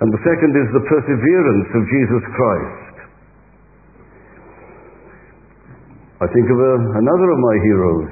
and 0.00 0.08
the 0.08 0.22
second 0.24 0.56
is 0.56 0.68
the 0.72 0.84
perseverance 0.88 1.68
of 1.76 1.82
Jesus 1.92 2.24
Christ. 2.32 2.93
I 6.24 6.28
think 6.32 6.48
of 6.48 6.56
a, 6.56 6.74
another 7.04 7.28
of 7.36 7.36
my 7.36 7.56
heroes, 7.68 8.08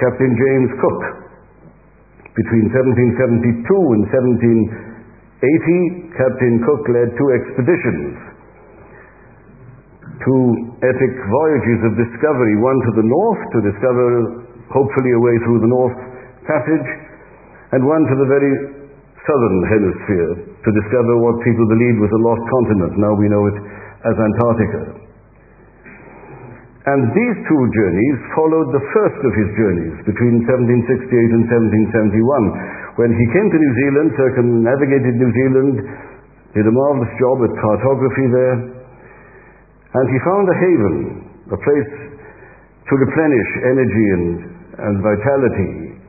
Captain 0.00 0.32
James 0.32 0.72
Cook. 0.80 1.00
Between 2.32 2.72
1772 2.72 3.68
and 3.68 4.08
1780, 4.08 6.16
Captain 6.16 6.56
Cook 6.64 6.80
led 6.88 7.12
two 7.20 7.36
expeditions, 7.36 8.16
two 10.24 10.72
epic 10.80 11.12
voyages 11.28 11.84
of 11.84 12.00
discovery, 12.00 12.56
one 12.64 12.80
to 12.80 12.92
the 12.96 13.04
north 13.04 13.42
to 13.52 13.60
discover 13.60 14.40
hopefully 14.72 15.12
a 15.12 15.20
way 15.20 15.36
through 15.44 15.60
the 15.60 15.68
North 15.68 16.00
Passage, 16.48 16.88
and 17.76 17.84
one 17.84 18.08
to 18.08 18.16
the 18.24 18.24
very 18.24 18.56
southern 19.28 19.60
hemisphere 19.68 20.32
to 20.48 20.70
discover 20.80 21.20
what 21.20 21.44
people 21.44 21.68
believed 21.68 22.00
was 22.00 22.12
a 22.16 22.22
lost 22.24 22.40
continent. 22.48 22.96
Now 22.96 23.12
we 23.20 23.28
know 23.28 23.44
it 23.52 23.58
as 24.08 24.16
Antarctica. 24.16 24.99
And 26.80 27.12
these 27.12 27.36
two 27.44 27.62
journeys 27.76 28.18
followed 28.32 28.72
the 28.72 28.84
first 28.96 29.20
of 29.20 29.32
his 29.36 29.50
journeys 29.52 29.96
between 30.08 30.40
1768 30.48 31.36
and 31.36 31.44
1771, 31.92 32.96
when 32.96 33.12
he 33.12 33.26
came 33.36 33.48
to 33.52 33.58
New 33.60 33.74
Zealand, 33.84 34.08
circumnavigated 34.16 35.12
New 35.20 35.28
Zealand, 35.28 35.74
did 36.56 36.64
a 36.64 36.72
marvelous 36.72 37.12
job 37.20 37.36
at 37.44 37.52
cartography 37.60 38.26
there, 38.32 38.56
and 39.92 40.06
he 40.08 40.18
found 40.24 40.44
a 40.48 40.56
haven, 40.56 40.96
a 41.52 41.58
place 41.60 41.92
to 42.88 42.92
replenish 42.96 43.50
energy 43.68 44.06
and, 44.16 44.28
and 44.80 44.94
vitality, 45.04 46.00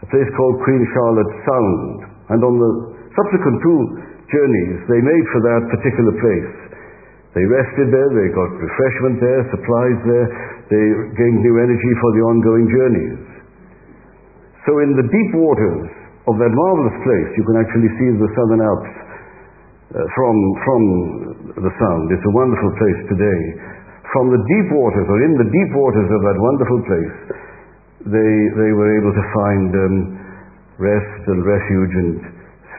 a 0.00 0.06
place 0.06 0.30
called 0.38 0.56
Queen 0.62 0.86
Charlotte 0.94 1.32
Sound. 1.42 1.82
And 2.30 2.40
on 2.46 2.54
the 2.62 2.70
subsequent 3.10 3.58
two 3.58 3.80
journeys, 4.30 4.86
they 4.86 5.02
made 5.02 5.26
for 5.34 5.40
that 5.50 5.62
particular 5.66 6.14
place. 6.14 6.50
They 7.36 7.44
rested 7.44 7.92
there, 7.92 8.10
they 8.16 8.32
got 8.32 8.48
refreshment 8.48 9.20
there, 9.20 9.44
supplies 9.52 9.98
there, 10.08 10.26
they 10.72 10.84
gained 11.20 11.44
new 11.44 11.56
energy 11.60 11.92
for 12.00 12.10
the 12.16 12.22
ongoing 12.32 12.64
journeys. 12.72 13.20
So 14.64 14.80
in 14.80 14.96
the 14.96 15.04
deep 15.04 15.30
waters 15.36 15.84
of 16.32 16.34
that 16.40 16.48
marvelous 16.48 16.96
place, 17.04 17.30
you 17.36 17.44
can 17.44 17.60
actually 17.60 17.92
see 18.00 18.08
the 18.16 18.30
Southern 18.32 18.62
Alps 18.64 18.88
uh, 18.88 20.00
from, 20.16 20.34
from 20.64 20.82
the 21.60 21.72
Sound. 21.76 22.08
It's 22.08 22.24
a 22.24 22.34
wonderful 22.34 22.72
place 22.80 23.00
today. 23.12 23.40
From 24.16 24.32
the 24.32 24.40
deep 24.40 24.68
waters, 24.72 25.04
or 25.04 25.18
in 25.20 25.36
the 25.36 25.48
deep 25.52 25.70
waters 25.76 26.08
of 26.08 26.20
that 26.24 26.38
wonderful 26.40 26.80
place, 26.88 27.16
they, 28.16 28.32
they 28.64 28.72
were 28.72 28.90
able 28.96 29.12
to 29.12 29.24
find 29.36 29.68
um, 29.76 29.96
rest 30.80 31.20
and 31.28 31.44
refuge 31.44 31.94
and 32.00 32.10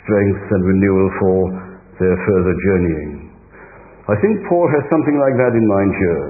strength 0.02 0.44
and 0.50 0.62
renewal 0.66 1.08
for 1.22 1.38
their 2.02 2.18
further 2.26 2.56
journeying. 2.58 3.27
I 4.08 4.16
think 4.24 4.40
Paul 4.48 4.68
has 4.72 4.88
something 4.88 5.18
like 5.20 5.36
that 5.36 5.52
in 5.52 5.66
mind 5.68 5.92
here. 6.00 6.26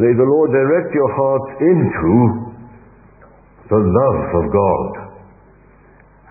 May 0.00 0.12
the 0.16 0.24
Lord 0.24 0.56
direct 0.56 0.88
your 0.96 1.10
hearts 1.12 1.50
into 1.60 2.12
the 3.68 3.80
love 3.80 4.22
of 4.40 4.44
God 4.48 4.90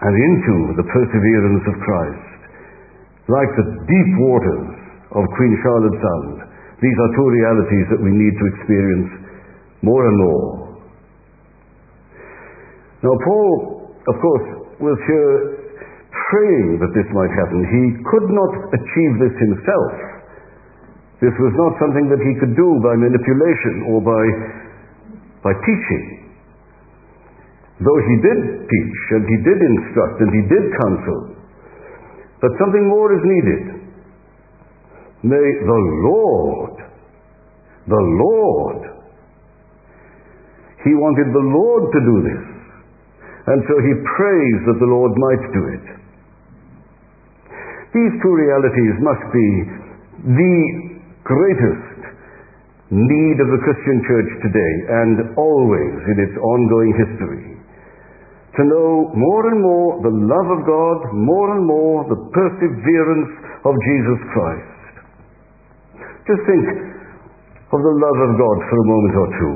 and 0.02 0.14
into 0.18 0.82
the 0.82 0.86
perseverance 0.90 1.66
of 1.70 1.76
Christ. 1.78 2.26
Like 3.30 3.50
the 3.54 3.68
deep 3.86 4.10
waters 4.22 4.66
of 5.14 5.24
Queen 5.38 5.54
Charlotte 5.62 5.98
Sound, 5.98 6.36
these 6.82 6.98
are 7.06 7.12
two 7.14 7.30
realities 7.30 7.86
that 7.94 8.02
we 8.02 8.14
need 8.14 8.34
to 8.34 8.46
experience 8.54 9.10
more 9.82 10.10
and 10.10 10.18
more. 10.18 10.50
Now, 13.02 13.16
Paul, 13.22 13.54
of 14.10 14.16
course, 14.22 14.46
was 14.82 14.98
here 15.06 15.65
praying 16.36 16.84
that 16.84 16.92
this 16.92 17.08
might 17.16 17.32
happen. 17.32 17.64
He 17.64 17.84
could 18.12 18.28
not 18.28 18.52
achieve 18.76 19.14
this 19.24 19.36
himself. 19.40 19.94
This 21.24 21.32
was 21.40 21.54
not 21.56 21.80
something 21.80 22.12
that 22.12 22.20
he 22.20 22.34
could 22.44 22.60
do 22.60 22.70
by 22.84 22.92
manipulation 23.00 23.88
or 23.88 24.04
by, 24.04 24.24
by 25.48 25.54
teaching. 25.64 26.06
Though 27.80 28.02
he 28.04 28.16
did 28.20 28.40
teach 28.68 29.00
and 29.16 29.24
he 29.24 29.38
did 29.48 29.60
instruct 29.60 30.16
and 30.20 30.32
he 30.36 30.44
did 30.52 30.64
counsel. 30.76 31.20
But 32.44 32.52
something 32.60 32.84
more 32.84 33.16
is 33.16 33.24
needed. 33.24 33.64
May 35.24 35.48
the 35.64 35.82
Lord, 36.04 36.76
the 37.88 38.04
Lord, 38.22 38.82
he 40.84 40.94
wanted 41.00 41.32
the 41.32 41.48
Lord 41.48 41.84
to 41.96 42.00
do 42.04 42.16
this. 42.28 42.46
And 43.48 43.60
so 43.72 43.76
he 43.80 43.94
prays 44.20 44.58
that 44.68 44.78
the 44.84 44.90
Lord 44.92 45.12
might 45.16 45.44
do 45.56 45.64
it. 45.80 46.05
These 47.96 48.14
two 48.20 48.34
realities 48.36 48.96
must 49.00 49.26
be 49.32 49.50
the 50.36 50.60
greatest 51.24 51.96
need 52.92 53.38
of 53.40 53.50
the 53.56 53.62
Christian 53.64 54.04
church 54.04 54.30
today 54.44 54.74
and 55.00 55.16
always 55.40 55.96
in 56.12 56.18
its 56.20 56.36
ongoing 56.36 56.92
history. 56.92 57.56
To 58.60 58.62
know 58.68 59.16
more 59.16 59.48
and 59.48 59.64
more 59.64 60.04
the 60.04 60.12
love 60.12 60.50
of 60.60 60.62
God, 60.68 60.98
more 61.16 61.56
and 61.56 61.64
more 61.64 62.04
the 62.12 62.20
perseverance 62.36 63.32
of 63.64 63.74
Jesus 63.80 64.20
Christ. 64.36 64.76
Just 66.28 66.44
think 66.52 66.68
of 66.68 67.80
the 67.80 67.96
love 67.96 68.20
of 68.28 68.32
God 68.36 68.58
for 68.60 68.76
a 68.76 68.88
moment 68.92 69.16
or 69.16 69.30
two. 69.40 69.56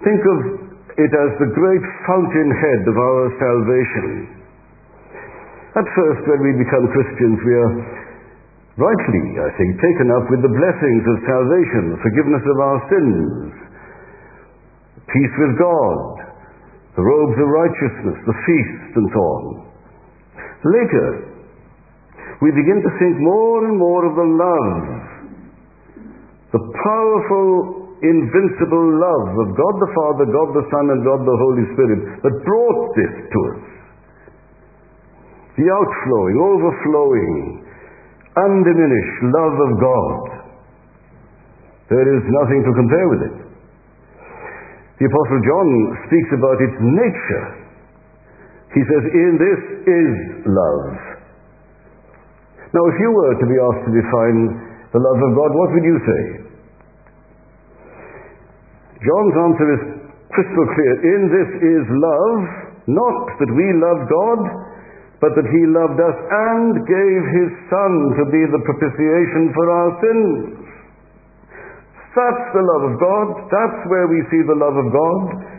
Think 0.00 0.20
of 0.20 0.38
it 0.96 1.12
as 1.12 1.30
the 1.44 1.50
great 1.52 1.84
fountainhead 2.08 2.88
of 2.88 2.96
our 2.96 3.22
salvation. 3.36 4.43
At 5.74 5.86
first, 5.90 6.22
when 6.30 6.38
we 6.38 6.54
become 6.62 6.86
Christians, 6.94 7.34
we 7.42 7.54
are 7.58 7.72
rightly, 8.78 9.24
I 9.42 9.50
think, 9.58 9.74
taken 9.82 10.06
up 10.14 10.22
with 10.30 10.46
the 10.46 10.54
blessings 10.54 11.02
of 11.02 11.16
salvation, 11.26 11.84
forgiveness 11.98 12.44
of 12.46 12.58
our 12.62 12.78
sins, 12.94 13.50
peace 15.10 15.34
with 15.34 15.58
God, 15.58 15.98
the 16.94 17.02
robes 17.02 17.38
of 17.42 17.48
righteousness, 17.50 18.18
the 18.22 18.38
feast, 18.46 18.90
and 19.02 19.06
so 19.10 19.18
on. 19.18 19.44
Later, 20.62 21.08
we 22.38 22.54
begin 22.54 22.78
to 22.78 22.90
think 23.02 23.18
more 23.18 23.66
and 23.66 23.74
more 23.74 24.06
of 24.06 24.14
the 24.14 24.30
love, 24.30 24.86
the 26.54 26.62
powerful, 26.86 27.98
invincible 27.98 28.86
love 28.94 29.30
of 29.42 29.48
God 29.58 29.74
the 29.82 29.90
Father, 29.90 30.24
God 30.30 30.54
the 30.54 30.66
Son, 30.70 30.86
and 30.94 31.02
God 31.02 31.26
the 31.26 31.34
Holy 31.34 31.66
Spirit 31.74 32.22
that 32.22 32.34
brought 32.46 32.94
this 32.94 33.14
to 33.26 33.38
us. 33.58 33.73
The 35.54 35.66
outflowing, 35.70 36.36
overflowing, 36.42 37.34
undiminished 38.34 39.18
love 39.30 39.54
of 39.54 39.70
God. 39.78 40.22
There 41.94 42.08
is 42.10 42.22
nothing 42.26 42.60
to 42.66 42.72
compare 42.74 43.08
with 43.08 43.22
it. 43.22 43.36
The 44.98 45.06
Apostle 45.06 45.40
John 45.46 45.68
speaks 46.10 46.30
about 46.34 46.58
its 46.58 46.76
nature. 46.82 47.46
He 48.74 48.82
says, 48.82 49.02
In 49.14 49.32
this 49.38 49.60
is 49.86 50.12
love. 50.50 51.14
Now, 52.74 52.84
if 52.90 52.96
you 52.98 53.10
were 53.14 53.34
to 53.38 53.46
be 53.46 53.58
asked 53.58 53.84
to 53.86 53.92
define 53.94 54.38
the 54.90 54.98
love 54.98 55.20
of 55.22 55.30
God, 55.38 55.50
what 55.54 55.70
would 55.78 55.86
you 55.86 55.98
say? 56.02 56.22
John's 58.98 59.36
answer 59.46 59.68
is 59.78 59.82
crystal 60.34 60.66
clear. 60.74 60.94
In 61.14 61.20
this 61.30 61.50
is 61.62 61.82
love, 61.86 62.42
not 62.90 63.18
that 63.38 63.50
we 63.54 63.66
love 63.78 64.00
God, 64.10 64.40
but 65.22 65.34
that 65.34 65.48
He 65.50 65.62
loved 65.70 65.98
us 65.98 66.18
and 66.18 66.70
gave 66.86 67.20
His 67.34 67.50
Son 67.70 67.92
to 68.18 68.24
be 68.30 68.42
the 68.50 68.62
propitiation 68.64 69.52
for 69.54 69.66
our 69.70 69.90
sins. 70.02 70.64
That's 72.14 72.46
the 72.54 72.62
love 72.62 72.84
of 72.90 72.94
God. 73.02 73.26
That's 73.50 73.80
where 73.90 74.06
we 74.06 74.22
see 74.30 74.42
the 74.46 74.54
love 74.54 74.78
of 74.78 74.88
God. 74.94 75.54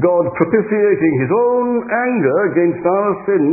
God 0.00 0.24
propitiating 0.38 1.14
his 1.20 1.32
own 1.34 1.68
anger 1.90 2.36
against 2.54 2.82
our 2.86 3.12
sin 3.26 3.44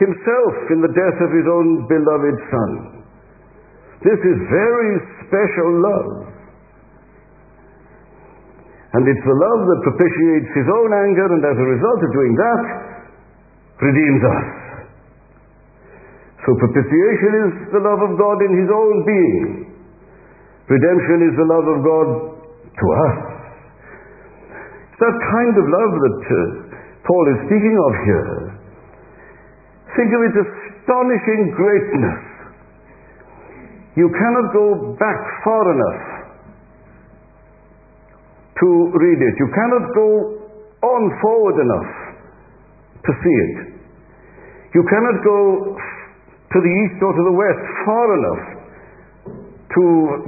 himself 0.00 0.54
in 0.72 0.80
the 0.80 0.92
death 0.96 1.18
of 1.20 1.30
his 1.30 1.44
own 1.44 1.84
beloved 1.86 2.36
Son. 2.48 2.70
This 4.00 4.16
is 4.16 4.38
very 4.48 4.92
special 5.28 5.70
love. 5.76 6.12
And 8.96 9.06
it's 9.06 9.22
the 9.22 9.38
love 9.38 9.60
that 9.70 9.80
propitiates 9.92 10.50
his 10.56 10.68
own 10.72 10.90
anger 10.90 11.28
and 11.30 11.44
as 11.46 11.58
a 11.60 11.68
result 11.78 12.00
of 12.00 12.10
doing 12.10 12.34
that, 12.34 12.64
redeems 13.84 14.22
us. 14.24 14.59
So 16.46 16.56
propitiation 16.56 17.32
is 17.44 17.50
the 17.76 17.82
love 17.84 18.00
of 18.00 18.16
God 18.16 18.40
in 18.40 18.52
his 18.56 18.70
own 18.72 18.94
being. 19.04 19.70
Redemption 20.70 21.18
is 21.28 21.34
the 21.36 21.48
love 21.50 21.66
of 21.68 21.78
God 21.84 22.08
to 22.64 22.86
us. 23.04 23.16
It's 24.88 25.00
that 25.04 25.16
kind 25.20 25.54
of 25.58 25.64
love 25.68 25.92
that 26.00 26.20
uh, 26.24 26.38
Paul 27.04 27.24
is 27.34 27.38
speaking 27.44 27.76
of 27.76 27.92
here. 28.08 28.30
Think 29.98 30.10
of 30.16 30.20
its 30.30 30.38
astonishing 30.40 31.42
greatness. 31.58 32.20
You 33.98 34.08
cannot 34.08 34.46
go 34.54 34.96
back 34.96 35.20
far 35.44 35.64
enough 35.74 36.02
to 38.62 38.68
read 38.96 39.18
it. 39.18 39.34
You 39.36 39.48
cannot 39.52 39.84
go 39.92 40.08
on 40.86 41.02
forward 41.20 41.56
enough 41.60 41.90
to 43.04 43.10
see 43.12 43.36
it. 43.50 43.56
You 44.72 44.84
cannot 44.86 45.16
go 45.24 45.38
to 46.50 46.58
the 46.58 46.72
east 46.84 46.98
or 47.02 47.12
to 47.14 47.22
the 47.24 47.36
west 47.36 47.62
far 47.86 48.06
enough 48.18 48.44
to 49.70 49.84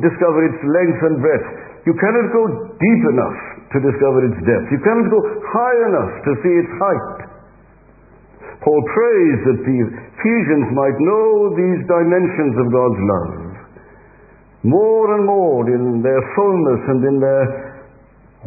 discover 0.07 0.47
its 0.47 0.61
length 0.63 1.01
and 1.03 1.17
breadth. 1.19 1.49
You 1.83 1.95
cannot 1.99 2.31
go 2.31 2.43
deep 2.79 3.03
enough 3.11 3.39
to 3.75 3.79
discover 3.83 4.23
its 4.31 4.39
depth. 4.47 4.71
You 4.71 4.81
cannot 4.87 5.11
go 5.11 5.21
high 5.51 5.79
enough 5.91 6.13
to 6.23 6.31
see 6.47 6.55
its 6.63 6.73
height. 6.79 7.19
Paul 8.63 8.83
prays 8.95 9.39
that 9.51 9.61
the 9.67 9.79
Ephesians 9.91 10.71
might 10.79 10.95
know 11.03 11.51
these 11.59 11.83
dimensions 11.91 12.55
of 12.63 12.67
God's 12.71 13.03
love 13.03 13.53
more 14.63 15.19
and 15.19 15.27
more 15.27 15.67
in 15.67 16.03
their 16.03 16.23
fullness 16.39 16.81
and 16.87 17.01
in 17.03 17.19
their 17.19 17.45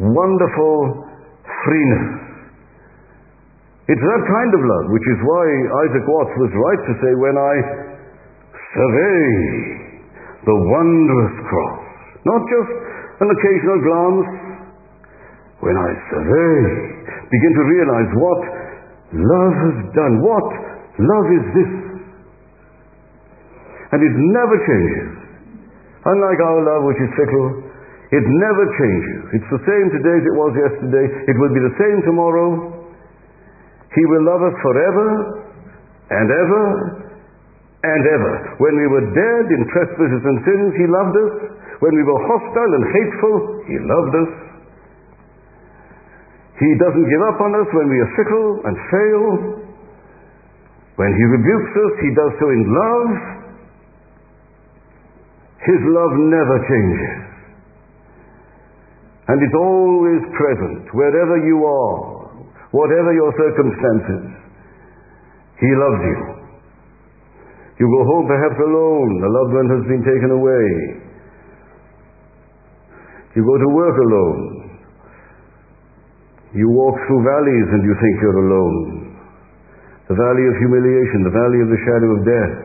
wonderful 0.00 1.04
freeness. 1.64 2.25
It's 3.86 4.02
that 4.02 4.22
kind 4.26 4.50
of 4.50 4.62
love 4.66 4.86
which 4.90 5.06
is 5.14 5.18
why 5.22 5.44
Isaac 5.86 6.04
Watts 6.10 6.34
was 6.42 6.50
right 6.50 6.82
to 6.90 6.92
say, 6.98 7.12
when 7.22 7.36
I 7.38 7.54
survey 8.74 9.86
the 10.46 10.56
wondrous 10.58 11.34
cross. 11.50 11.82
Not 12.26 12.42
just 12.50 12.70
an 13.22 13.28
occasional 13.30 13.78
glance. 13.82 14.28
When 15.64 15.74
I 15.74 15.90
survey, 16.12 16.54
begin 17.32 17.52
to 17.56 17.64
realize 17.64 18.10
what 18.14 18.40
love 19.16 19.54
has 19.56 19.76
done. 19.96 20.14
What 20.20 20.48
love 21.00 21.26
is 21.32 21.44
this? 21.56 21.72
And 23.96 24.00
it 24.04 24.14
never 24.36 24.56
changes. 24.68 25.10
Unlike 26.06 26.40
our 26.44 26.60
love, 26.62 26.82
which 26.86 27.00
is 27.02 27.10
fickle, 27.18 27.48
it 28.14 28.22
never 28.22 28.64
changes. 28.78 29.20
It's 29.40 29.50
the 29.50 29.62
same 29.66 29.86
today 29.90 30.16
as 30.20 30.24
it 30.28 30.36
was 30.36 30.52
yesterday. 30.54 31.06
It 31.26 31.36
will 31.40 31.50
be 31.50 31.62
the 31.64 31.74
same 31.80 31.98
tomorrow. 32.06 32.75
He 33.96 34.04
will 34.04 34.24
love 34.28 34.44
us 34.44 34.56
forever 34.60 35.08
and 36.12 36.26
ever 36.28 36.64
and 37.80 38.02
ever. 38.04 38.34
When 38.60 38.76
we 38.76 38.86
were 38.92 39.06
dead 39.08 39.44
in 39.48 39.60
trespasses 39.72 40.20
and 40.20 40.36
sins, 40.44 40.70
He 40.76 40.84
loved 40.84 41.16
us. 41.16 41.34
When 41.80 41.96
we 41.96 42.04
were 42.04 42.20
hostile 42.28 42.72
and 42.76 42.84
hateful, 42.92 43.36
He 43.64 43.76
loved 43.80 44.14
us. 44.20 44.32
He 46.60 46.70
doesn't 46.76 47.08
give 47.08 47.22
up 47.24 47.40
on 47.40 47.52
us 47.56 47.68
when 47.72 47.88
we 47.88 47.98
are 48.00 48.12
fickle 48.16 48.50
and 48.64 48.74
fail. 48.92 49.26
When 50.96 51.12
He 51.16 51.24
rebukes 51.32 51.72
us, 51.76 51.92
He 52.00 52.10
does 52.16 52.32
so 52.36 52.46
in 52.52 52.62
love. 52.68 53.10
His 55.64 55.80
love 55.88 56.12
never 56.16 56.56
changes. 56.68 57.16
And 59.28 59.42
it's 59.42 59.58
always 59.58 60.22
present, 60.36 60.94
wherever 60.94 61.36
you 61.44 61.64
are, 61.66 62.15
whatever 62.72 63.10
your 63.14 63.30
circumstances. 63.36 64.24
He 65.60 65.70
loves 65.76 66.02
you. 66.02 66.18
You 67.76 67.86
go 67.86 68.02
home 68.08 68.26
perhaps 68.26 68.56
alone. 68.56 69.12
A 69.20 69.30
loved 69.30 69.52
one 69.52 69.68
has 69.68 69.84
been 69.84 70.04
taken 70.04 70.30
away. 70.32 70.66
You 73.36 73.44
go 73.44 73.56
to 73.60 73.68
work 73.76 73.96
alone. 74.00 74.42
You 76.56 76.68
walk 76.72 76.96
through 77.04 77.20
valleys 77.20 77.68
and 77.68 77.82
you 77.84 77.94
think 78.00 78.14
you're 78.24 78.42
alone. 78.48 79.16
The 80.08 80.16
valley 80.16 80.44
of 80.48 80.54
humiliation, 80.56 81.20
the 81.28 81.36
valley 81.36 81.60
of 81.60 81.68
the 81.68 81.80
shadow 81.84 82.10
of 82.16 82.20
death. 82.24 82.56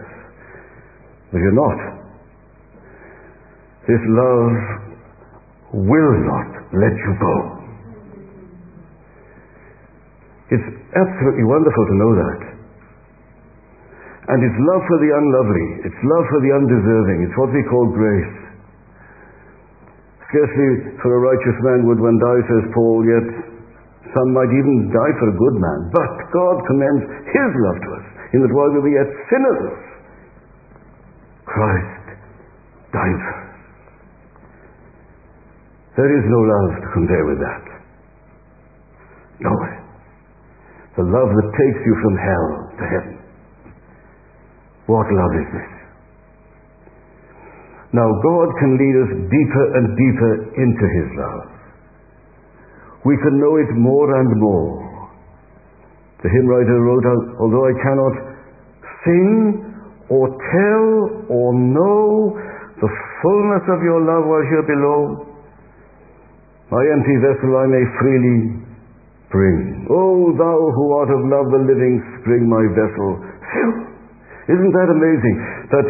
But 1.32 1.40
you're 1.44 1.60
not. 1.60 1.80
This 3.88 4.00
love 4.16 4.54
will 5.74 6.14
not 6.24 6.50
let 6.72 6.96
you 6.96 7.14
go. 7.20 7.61
It's 10.52 10.68
absolutely 10.92 11.48
wonderful 11.48 11.86
to 11.88 11.96
know 11.96 12.12
that. 12.20 12.40
And 14.36 14.40
it's 14.44 14.60
love 14.68 14.84
for 14.84 15.00
the 15.00 15.12
unlovely. 15.16 15.68
It's 15.88 16.02
love 16.04 16.26
for 16.28 16.40
the 16.44 16.52
undeserving. 16.52 17.20
It's 17.26 17.38
what 17.40 17.52
we 17.56 17.64
call 17.72 17.88
grace. 17.96 18.36
Scarcely 20.28 20.96
for 21.00 21.12
a 21.16 21.20
righteous 21.24 21.58
man 21.64 21.88
would 21.88 22.00
one 22.00 22.20
die, 22.20 22.42
says 22.48 22.66
Paul, 22.76 23.00
yet 23.04 23.28
some 24.12 24.30
might 24.36 24.52
even 24.52 24.92
die 24.92 25.14
for 25.20 25.28
a 25.32 25.36
good 25.36 25.56
man. 25.60 25.80
But 25.92 26.12
God 26.36 26.56
commends 26.68 27.04
His 27.32 27.52
love 27.64 27.80
to 27.80 27.90
us, 27.96 28.06
in 28.36 28.40
that 28.44 28.52
while 28.52 28.72
we 28.76 28.80
were 28.80 28.96
yet 28.96 29.10
sinners, 29.32 29.76
Christ 31.48 32.04
died 32.92 33.20
for 33.24 33.36
us. 33.40 33.52
There 35.96 36.12
is 36.12 36.24
no 36.28 36.40
love 36.40 36.72
to 36.80 36.88
compare 36.96 37.26
with 37.28 37.40
that. 37.44 37.64
No 39.44 39.52
way. 39.52 39.81
The 40.98 41.08
love 41.08 41.30
that 41.32 41.50
takes 41.56 41.82
you 41.88 41.96
from 42.04 42.16
hell 42.20 42.48
to 42.76 42.84
heaven. 42.84 43.16
What 44.92 45.08
love 45.08 45.34
is 45.40 45.50
this? 45.56 45.72
Now, 47.96 48.08
God 48.08 48.48
can 48.60 48.72
lead 48.76 48.96
us 49.04 49.12
deeper 49.28 49.66
and 49.76 49.86
deeper 49.96 50.34
into 50.60 50.86
His 51.00 51.10
love. 51.16 51.48
We 53.04 53.16
can 53.24 53.40
know 53.40 53.56
it 53.56 53.72
more 53.76 54.08
and 54.20 54.32
more. 54.40 55.12
The 56.24 56.30
hymn 56.30 56.48
writer 56.48 56.80
wrote, 56.80 57.08
Although 57.40 57.66
I 57.66 57.76
cannot 57.82 58.16
sing 59.04 59.72
or 60.10 60.28
tell 60.28 60.88
or 61.32 61.48
know 61.56 62.36
the 62.80 62.92
fullness 63.24 63.64
of 63.74 63.80
your 63.82 64.02
love 64.06 64.28
while 64.28 64.46
here 64.46 64.66
below, 64.68 65.32
my 66.70 66.84
empty 66.94 67.18
vessel 67.20 67.58
I 67.58 67.66
may 67.68 67.84
freely 68.00 68.71
bring. 69.32 69.88
O 69.90 69.96
oh, 69.96 70.20
thou 70.36 70.60
who 70.76 70.84
art 71.00 71.12
of 71.12 71.22
love 71.26 71.48
the 71.52 71.64
living 71.64 72.04
spring, 72.22 72.46
my 72.46 72.64
vessel, 72.76 73.10
fill 73.52 73.92
isn't 74.52 74.74
that 74.74 74.90
amazing? 74.92 75.36
That 75.72 75.88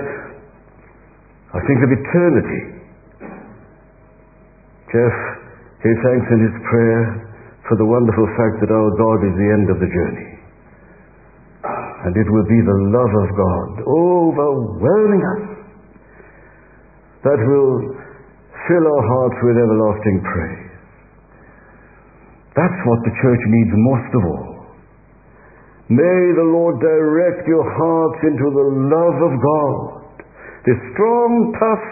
I 1.55 1.59
think 1.65 1.79
of 1.81 1.89
eternity. 1.89 2.61
Jeff 4.91 5.15
gave 5.81 5.97
thanks 6.03 6.27
in 6.29 6.39
his 6.45 6.55
prayer 6.69 7.03
for 7.65 7.75
the 7.79 7.87
wonderful 7.87 8.27
fact 8.35 8.59
that 8.61 8.69
our 8.69 8.91
God 8.99 9.19
is 9.23 9.33
the 9.39 9.49
end 9.55 9.67
of 9.71 9.79
the 9.79 9.87
journey. 9.87 10.29
And 12.05 12.13
it 12.17 12.27
will 12.27 12.47
be 12.49 12.59
the 12.59 12.79
love 12.91 13.13
of 13.13 13.29
God 13.33 13.69
overwhelming 13.87 15.23
us 15.25 15.43
that 17.23 17.39
will 17.39 17.73
fill 18.67 18.85
our 18.85 19.03
hearts 19.07 19.39
with 19.41 19.55
everlasting 19.57 20.17
praise. 20.27 20.70
That's 22.61 22.81
what 22.85 23.01
the 23.01 23.13
church 23.25 23.41
needs 23.49 23.73
most 23.73 24.11
of 24.13 24.21
all. 24.21 24.49
May 25.89 26.21
the 26.37 26.45
Lord 26.45 26.77
direct 26.77 27.49
your 27.49 27.65
hearts 27.65 28.21
into 28.21 28.47
the 28.53 28.67
love 28.85 29.17
of 29.17 29.33
God, 29.33 29.77
this 30.69 30.77
strong, 30.93 31.57
tough, 31.57 31.85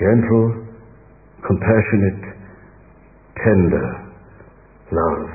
gentle, 0.00 0.46
compassionate, 1.44 2.24
tender 3.36 3.86
love. 4.96 5.28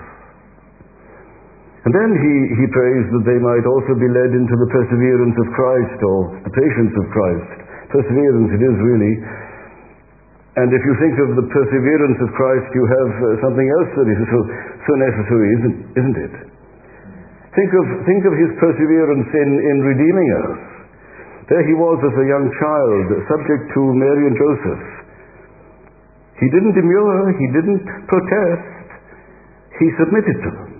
And 1.85 1.93
then 1.93 2.09
he, 2.17 2.33
he 2.57 2.65
prays 2.73 3.05
that 3.13 3.25
they 3.29 3.37
might 3.37 3.65
also 3.69 3.93
be 3.93 4.09
led 4.09 4.33
into 4.33 4.55
the 4.57 4.69
perseverance 4.73 5.37
of 5.37 5.47
Christ 5.53 5.99
or 6.01 6.19
the 6.49 6.53
patience 6.53 6.93
of 6.97 7.05
Christ. 7.13 7.49
Perseverance 7.93 8.49
it 8.57 8.61
is 8.65 8.77
really. 8.89 9.13
And 10.51 10.67
if 10.67 10.83
you 10.83 10.93
think 10.99 11.15
of 11.15 11.39
the 11.39 11.47
perseverance 11.47 12.19
of 12.19 12.29
Christ, 12.35 12.67
you 12.75 12.83
have 12.83 13.11
uh, 13.23 13.27
something 13.39 13.67
else 13.71 13.91
that 13.95 14.07
is 14.11 14.19
so, 14.19 14.39
so 14.83 14.93
necessary, 14.99 15.47
isn't, 15.63 15.77
isn't 15.95 16.17
it? 16.27 16.35
Think 17.55 17.71
of, 17.71 17.85
think 18.03 18.27
of 18.27 18.35
his 18.35 18.51
perseverance 18.59 19.31
in, 19.31 19.49
in 19.63 19.77
redeeming 19.79 20.27
us. 20.43 20.59
There 21.47 21.63
he 21.63 21.75
was 21.75 22.03
as 22.03 22.15
a 22.19 22.27
young 22.27 22.47
child, 22.59 23.05
subject 23.31 23.63
to 23.75 23.81
Mary 23.95 24.23
and 24.27 24.35
Joseph. 24.35 24.83
He 26.43 26.47
didn't 26.51 26.75
demur, 26.75 27.31
he 27.31 27.47
didn't 27.55 27.83
protest, 28.11 28.67
he 29.79 29.87
submitted 30.03 30.35
to 30.35 30.49
them. 30.51 30.71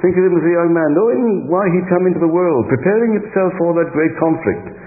Think 0.00 0.14
of 0.16 0.24
him 0.24 0.40
as 0.40 0.44
a 0.46 0.54
young 0.56 0.70
man, 0.72 0.90
knowing 0.96 1.52
why 1.52 1.68
he'd 1.68 1.88
come 1.92 2.08
into 2.08 2.22
the 2.22 2.32
world, 2.32 2.64
preparing 2.70 3.18
himself 3.18 3.52
for 3.60 3.76
that 3.76 3.92
great 3.92 4.14
conflict 4.16 4.77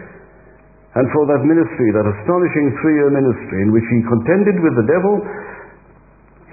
and 0.91 1.07
for 1.15 1.23
that 1.31 1.41
ministry, 1.47 1.87
that 1.95 2.03
astonishing 2.03 2.67
three 2.83 2.95
year 2.99 3.11
ministry 3.11 3.59
in 3.63 3.71
which 3.71 3.87
he 3.87 3.99
contended 4.11 4.59
with 4.59 4.75
the 4.75 4.87
devil, 4.91 5.23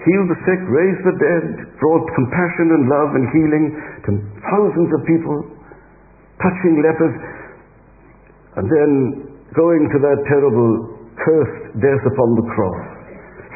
healed 0.06 0.30
the 0.30 0.38
sick, 0.46 0.62
raised 0.70 1.02
the 1.02 1.16
dead, 1.18 1.46
brought 1.82 2.06
compassion 2.14 2.70
and 2.70 2.82
love 2.86 3.10
and 3.18 3.26
healing 3.34 3.64
to 4.06 4.10
thousands 4.46 4.90
of 4.94 5.00
people, 5.10 5.36
touching 6.38 6.78
lepers, 6.86 7.16
and 8.62 8.66
then 8.70 8.90
going 9.58 9.90
to 9.90 9.98
that 10.06 10.18
terrible 10.30 10.86
cursed 11.18 11.82
death 11.82 12.04
upon 12.06 12.38
the 12.38 12.46
cross. 12.54 12.82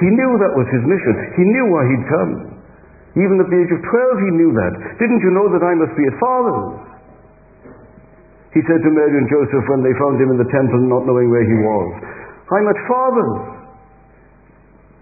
He 0.02 0.10
knew 0.10 0.30
that 0.34 0.50
was 0.58 0.66
his 0.74 0.82
mission. 0.82 1.14
He 1.38 1.44
knew 1.46 1.66
why 1.70 1.82
he'd 1.86 2.06
come. 2.10 2.32
Even 3.22 3.38
at 3.38 3.46
the 3.46 3.58
age 3.60 3.70
of 3.70 3.80
12, 3.86 4.26
he 4.26 4.30
knew 4.34 4.50
that. 4.50 4.72
Didn't 4.98 5.22
you 5.22 5.30
know 5.30 5.46
that 5.46 5.62
I 5.62 5.78
must 5.78 5.94
be 5.94 6.02
a 6.10 6.14
Father's? 6.18 6.91
He 8.52 8.60
said 8.68 8.84
to 8.84 8.90
Mary 8.92 9.16
and 9.16 9.28
Joseph 9.32 9.64
when 9.72 9.80
they 9.80 9.96
found 9.96 10.20
him 10.20 10.28
in 10.36 10.38
the 10.40 10.50
temple, 10.52 10.80
not 10.84 11.08
knowing 11.08 11.32
where 11.32 11.44
he 11.44 11.56
was, 11.56 11.88
I'm 12.52 12.68
at 12.68 12.80
Father's. 12.84 13.62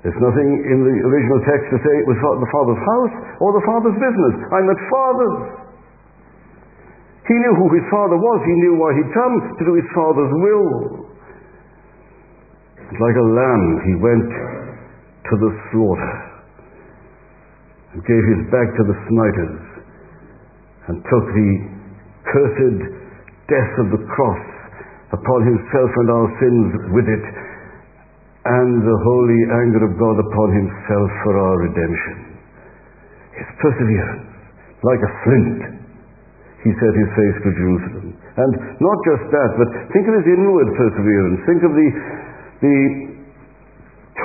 There's 0.07 0.23
nothing 0.23 0.49
in 0.71 0.79
the 0.81 0.97
original 1.03 1.41
text 1.45 1.67
to 1.75 1.79
say 1.83 1.93
it 1.99 2.09
was 2.09 2.17
the 2.17 2.51
Father's 2.55 2.81
house 2.81 3.15
or 3.43 3.53
the 3.53 3.65
Father's 3.69 3.99
business. 4.01 4.35
I'm 4.49 4.69
at 4.71 4.81
Father's. 4.89 5.41
He 7.27 7.37
knew 7.37 7.55
who 7.59 7.69
his 7.75 7.85
Father 7.93 8.17
was. 8.17 8.39
He 8.47 8.57
knew 8.65 8.75
why 8.81 8.91
he'd 8.97 9.13
come 9.13 9.35
to 9.61 9.63
do 9.67 9.75
his 9.77 9.89
Father's 9.93 10.33
will. 10.41 10.71
Like 12.97 13.19
a 13.19 13.29
lamb, 13.29 13.67
he 13.87 13.95
went 14.01 14.31
to 14.31 15.35
the 15.37 15.53
slaughter 15.71 16.15
and 17.93 18.01
gave 18.07 18.25
his 18.35 18.43
back 18.51 18.67
to 18.79 18.83
the 18.89 18.97
smiters 19.11 19.63
and 20.89 20.97
took 21.07 21.27
the 21.29 21.51
cursed 22.25 23.00
death 23.51 23.73
of 23.83 23.89
the 23.93 24.03
cross 24.15 24.43
upon 25.11 25.41
himself 25.43 25.91
and 25.91 26.09
our 26.09 26.29
sins 26.39 26.69
with 26.95 27.09
it 27.11 27.25
and 28.41 28.81
the 28.81 28.99
holy 29.05 29.41
anger 29.61 29.85
of 29.85 29.93
God 30.01 30.17
upon 30.17 30.49
himself 30.57 31.11
for 31.27 31.35
our 31.37 31.57
redemption. 31.61 32.41
His 33.37 33.49
perseverance, 33.61 34.33
like 34.81 35.03
a 35.03 35.13
flint, 35.27 35.61
he 36.65 36.71
set 36.77 36.93
his 36.97 37.11
face 37.13 37.39
to 37.45 37.51
Jerusalem. 37.53 38.09
And 38.17 38.53
not 38.81 38.99
just 39.05 39.25
that, 39.33 39.51
but 39.61 39.69
think 39.93 40.09
of 40.09 40.15
his 40.25 40.29
inward 40.29 40.69
perseverance. 40.73 41.41
Think 41.45 41.61
of 41.65 41.73
the, 41.73 41.89
the 42.65 42.79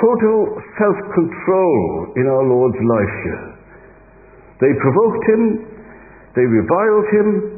total 0.00 0.60
self 0.80 0.96
control 1.12 2.12
in 2.16 2.24
our 2.28 2.44
Lord's 2.44 2.80
life 2.80 3.14
here. 3.24 3.44
They 4.64 4.72
provoked 4.80 5.24
him, 5.28 5.42
they 6.36 6.46
reviled 6.48 7.06
him, 7.12 7.55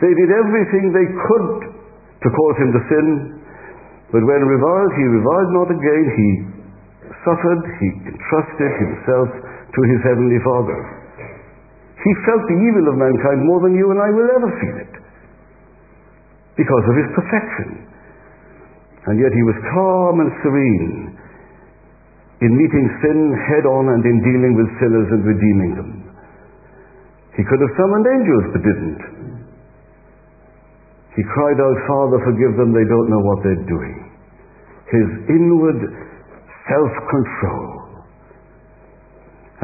they 0.00 0.12
did 0.12 0.28
everything 0.28 0.92
they 0.92 1.08
could 1.08 1.48
to 2.20 2.28
cause 2.28 2.56
him 2.60 2.70
to 2.76 2.82
sin. 2.92 3.06
But 4.12 4.22
when 4.22 4.44
reviled, 4.44 4.92
he 4.92 5.06
reviled 5.08 5.50
not 5.56 5.68
again. 5.72 6.06
He 6.12 6.28
suffered, 7.24 7.62
he 7.80 7.88
entrusted 8.12 8.72
himself 8.76 9.28
to 9.40 9.80
his 9.88 10.00
heavenly 10.04 10.40
Father. 10.44 10.78
He 11.96 12.12
felt 12.28 12.44
the 12.44 12.58
evil 12.60 12.86
of 12.92 12.96
mankind 13.00 13.40
more 13.42 13.60
than 13.64 13.74
you 13.74 13.90
and 13.90 13.98
I 13.98 14.10
will 14.12 14.30
ever 14.36 14.50
feel 14.62 14.76
it 14.78 14.94
because 16.54 16.84
of 16.86 16.94
his 16.96 17.08
perfection. 17.16 17.68
And 19.10 19.16
yet 19.18 19.32
he 19.32 19.42
was 19.42 19.56
calm 19.74 20.22
and 20.22 20.30
serene 20.44 21.18
in 22.46 22.52
meeting 22.52 22.86
sin 23.00 23.20
head 23.48 23.64
on 23.64 23.88
and 23.96 24.02
in 24.04 24.18
dealing 24.20 24.54
with 24.60 24.68
sinners 24.76 25.08
and 25.08 25.22
redeeming 25.24 25.72
them. 25.72 25.90
He 27.34 27.44
could 27.44 27.60
have 27.64 27.74
summoned 27.80 28.06
angels, 28.06 28.44
but 28.52 28.62
didn't. 28.64 29.15
He 31.16 31.24
cried 31.32 31.56
out, 31.56 31.76
Father, 31.88 32.20
forgive 32.28 32.60
them, 32.60 32.76
they 32.76 32.84
don't 32.84 33.08
know 33.08 33.22
what 33.24 33.40
they're 33.40 33.66
doing. 33.66 33.96
His 34.92 35.08
inward 35.32 35.80
self 36.68 36.92
control. 37.08 37.72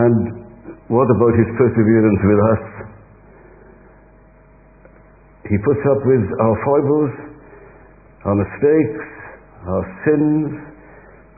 And 0.00 0.16
what 0.88 1.06
about 1.12 1.36
his 1.36 1.50
perseverance 1.60 2.22
with 2.24 2.40
us? 2.56 2.64
He 5.52 5.56
puts 5.60 5.84
up 5.92 6.00
with 6.08 6.24
our 6.40 6.56
foibles, 6.64 7.12
our 8.24 8.36
mistakes, 8.40 9.04
our 9.68 9.84
sins, 10.08 10.48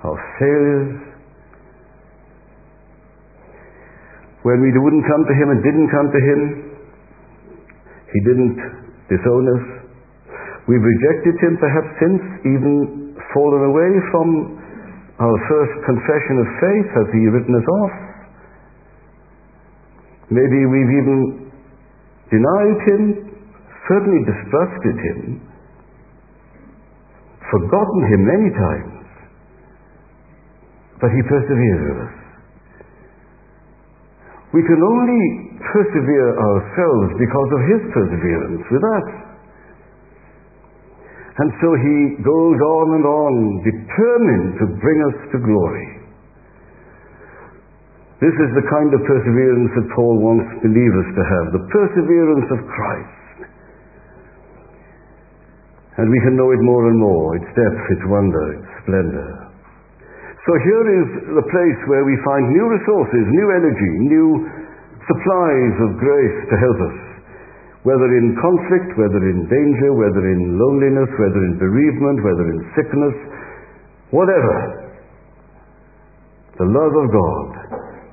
our 0.05 0.18
failures, 0.38 1.14
when 4.44 4.61
we 4.61 4.68
wouldn't 4.77 5.09
come 5.09 5.24
to 5.24 5.35
Him 5.40 5.48
and 5.57 5.64
didn't 5.64 5.88
come 5.88 6.09
to 6.12 6.20
Him, 6.20 6.40
He 8.12 8.20
didn't 8.29 8.61
disown 9.09 9.44
us. 9.57 9.84
We've 10.64 10.81
rejected 10.81 11.37
Him 11.44 11.61
perhaps 11.61 11.90
since, 12.00 12.22
even 12.48 13.16
fallen 13.37 13.68
away 13.68 13.92
from 14.09 14.29
our 15.20 15.37
first 15.48 15.74
confession 15.85 16.40
of 16.40 16.48
faith. 16.57 16.88
Has 16.96 17.09
He 17.12 17.22
written 17.29 17.53
us 17.53 17.68
off? 17.85 17.94
Maybe 20.33 20.64
we've 20.64 20.94
even 21.05 21.53
denied 22.33 22.79
Him, 22.88 23.03
certainly 23.88 24.24
distrusted 24.24 24.96
Him, 24.96 25.20
forgotten 27.53 28.00
Him 28.09 28.20
many 28.24 28.50
times. 28.57 29.05
But 30.96 31.12
He 31.12 31.20
perseveres 31.29 31.83
with 31.92 31.98
us. 32.09 32.16
We 34.57 34.62
can 34.64 34.81
only 34.81 35.24
persevere 35.61 36.31
ourselves 36.40 37.09
because 37.20 37.50
of 37.53 37.61
His 37.68 37.83
perseverance 37.92 38.64
with 38.72 38.81
us. 38.81 39.34
And 41.35 41.51
so 41.59 41.68
He 41.75 41.97
goes 42.23 42.59
on 42.62 42.87
and 42.94 43.05
on, 43.05 43.33
determined 43.66 44.51
to 44.62 44.66
bring 44.79 44.99
us 45.11 45.16
to 45.35 45.38
glory. 45.42 45.88
This 48.23 48.37
is 48.38 48.51
the 48.55 48.66
kind 48.70 48.94
of 48.94 49.03
perseverance 49.03 49.73
that 49.75 49.87
Paul 49.99 50.16
wants 50.23 50.47
believers 50.62 51.09
to 51.18 51.23
have, 51.27 51.44
the 51.51 51.66
perseverance 51.75 52.49
of 52.55 52.61
Christ. 52.70 53.51
And 55.99 56.11
we 56.11 56.18
can 56.23 56.38
know 56.38 56.51
it 56.55 56.62
more 56.62 56.90
and 56.90 56.99
more, 56.99 57.37
its 57.37 57.51
depth, 57.55 57.85
its 57.90 58.05
wonder, 58.07 58.44
its 58.55 58.70
splendor. 58.83 59.31
So 60.47 60.53
here 60.62 60.87
is 61.03 61.07
the 61.40 61.47
place 61.51 61.81
where 61.90 62.05
we 62.05 62.14
find 62.23 62.53
new 62.53 62.66
resources, 62.68 63.23
new 63.27 63.49
energy, 63.59 63.92
new 64.07 64.29
supplies 65.09 65.75
of 65.83 65.90
grace 65.99 66.38
to 66.51 66.57
help 66.59 66.79
us. 66.85 67.13
Whether 67.85 68.09
in 68.16 68.33
conflict, 68.40 68.97
whether 68.97 69.20
in 69.20 69.44
danger, 69.44 69.92
whether 69.92 70.25
in 70.25 70.57
loneliness, 70.57 71.11
whether 71.20 71.40
in 71.44 71.61
bereavement, 71.61 72.18
whether 72.25 72.47
in 72.49 72.61
sickness, 72.73 73.16
whatever. 74.09 74.57
The 76.57 76.64
love 76.64 76.94
of 76.97 77.07
God, 77.12 77.49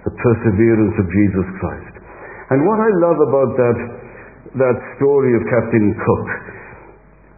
the 0.03 0.11
perseverance 0.11 0.95
of 0.99 1.07
Jesus 1.07 1.47
Christ. 1.63 1.93
And 2.51 2.67
what 2.67 2.83
I 2.83 2.91
love 2.99 3.19
about 3.31 3.51
that, 3.55 3.77
that 4.59 4.77
story 4.99 5.31
of 5.39 5.41
Captain 5.47 5.87
Cook 5.95 6.27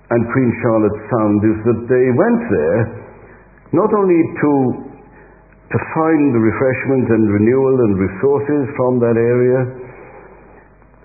and 0.10 0.22
Queen 0.34 0.52
Charlotte's 0.66 1.06
Sound 1.14 1.40
is 1.46 1.58
that 1.70 1.82
they 1.86 2.08
went 2.18 2.42
there 2.50 2.82
not 3.74 3.90
only 3.94 4.22
to, 4.22 4.52
to 5.70 5.78
find 5.98 6.24
the 6.34 6.42
refreshment 6.42 7.10
and 7.14 7.24
renewal 7.30 7.76
and 7.90 7.94
resources 7.98 8.64
from 8.78 9.02
that 9.02 9.18
area. 9.18 9.60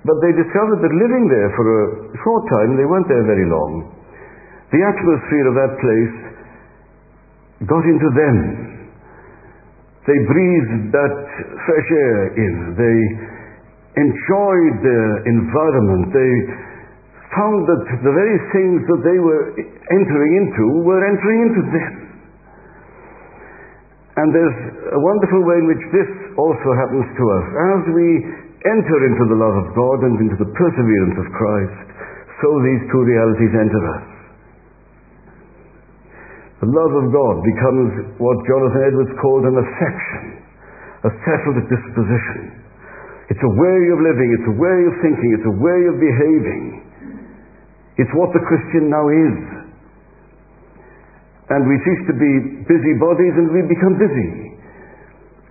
But 0.06 0.16
they 0.22 0.32
discovered 0.36 0.80
that 0.82 0.94
living 0.94 1.26
there 1.26 1.50
for 1.58 1.66
a 1.66 1.82
short 2.22 2.44
time, 2.54 2.78
they 2.78 2.86
weren't 2.86 3.10
there 3.10 3.26
very 3.26 3.46
long, 3.50 3.98
the 4.70 4.82
atmosphere 4.84 5.46
of 5.48 5.54
that 5.56 5.72
place 5.80 6.14
got 7.66 7.84
into 7.88 8.08
them. 8.14 8.36
They 10.06 10.18
breathed 10.28 10.92
that 10.92 11.14
fresh 11.66 11.88
air 11.88 12.20
in. 12.36 12.54
They 12.76 12.98
enjoyed 13.98 14.76
their 14.84 15.08
environment. 15.26 16.12
They 16.14 16.32
found 17.34 17.64
that 17.68 17.82
the 18.04 18.14
very 18.14 18.38
things 18.54 18.78
that 18.88 19.02
they 19.04 19.18
were 19.20 19.52
entering 19.92 20.32
into 20.44 20.64
were 20.84 21.02
entering 21.02 21.40
into 21.48 21.62
them. 21.74 21.92
And 24.16 24.28
there's 24.34 24.58
a 24.92 25.00
wonderful 25.00 25.42
way 25.46 25.56
in 25.62 25.66
which 25.68 25.84
this 25.94 26.10
also 26.36 26.70
happens 26.74 27.06
to 27.06 27.24
us. 27.38 27.46
As 27.54 27.82
we 27.94 28.08
enter 28.76 28.98
into 29.08 29.24
the 29.32 29.38
love 29.38 29.56
of 29.56 29.68
God 29.72 29.98
and 30.04 30.14
into 30.20 30.38
the 30.38 30.50
perseverance 30.52 31.16
of 31.20 31.26
Christ, 31.34 31.88
so 32.40 32.48
these 32.62 32.82
two 32.92 33.02
realities 33.02 33.52
enter 33.56 33.82
us. 33.98 34.06
The 36.58 36.70
love 36.74 36.94
of 36.98 37.06
God 37.14 37.34
becomes 37.46 38.18
what 38.18 38.36
Jonathan 38.50 38.82
Edwards 38.90 39.14
called 39.22 39.46
an 39.46 39.56
affection, 39.62 40.42
a 41.06 41.10
settled 41.22 41.58
disposition. 41.70 42.58
It's 43.30 43.44
a 43.44 43.54
way 43.54 43.80
of 43.94 43.98
living, 44.02 44.28
it's 44.34 44.48
a 44.50 44.56
way 44.58 44.78
of 44.88 44.94
thinking, 45.04 45.30
it's 45.38 45.46
a 45.46 45.56
way 45.60 45.80
of 45.86 45.94
behaving. 46.02 46.64
It's 47.98 48.10
what 48.14 48.32
the 48.32 48.42
Christian 48.42 48.90
now 48.90 49.06
is. 49.10 49.38
And 51.50 51.62
we 51.68 51.76
cease 51.82 52.04
to 52.10 52.16
be 52.16 52.32
busy 52.66 52.94
bodies 52.98 53.34
and 53.38 53.52
we 53.52 53.62
become 53.68 53.94
busy. 53.98 54.47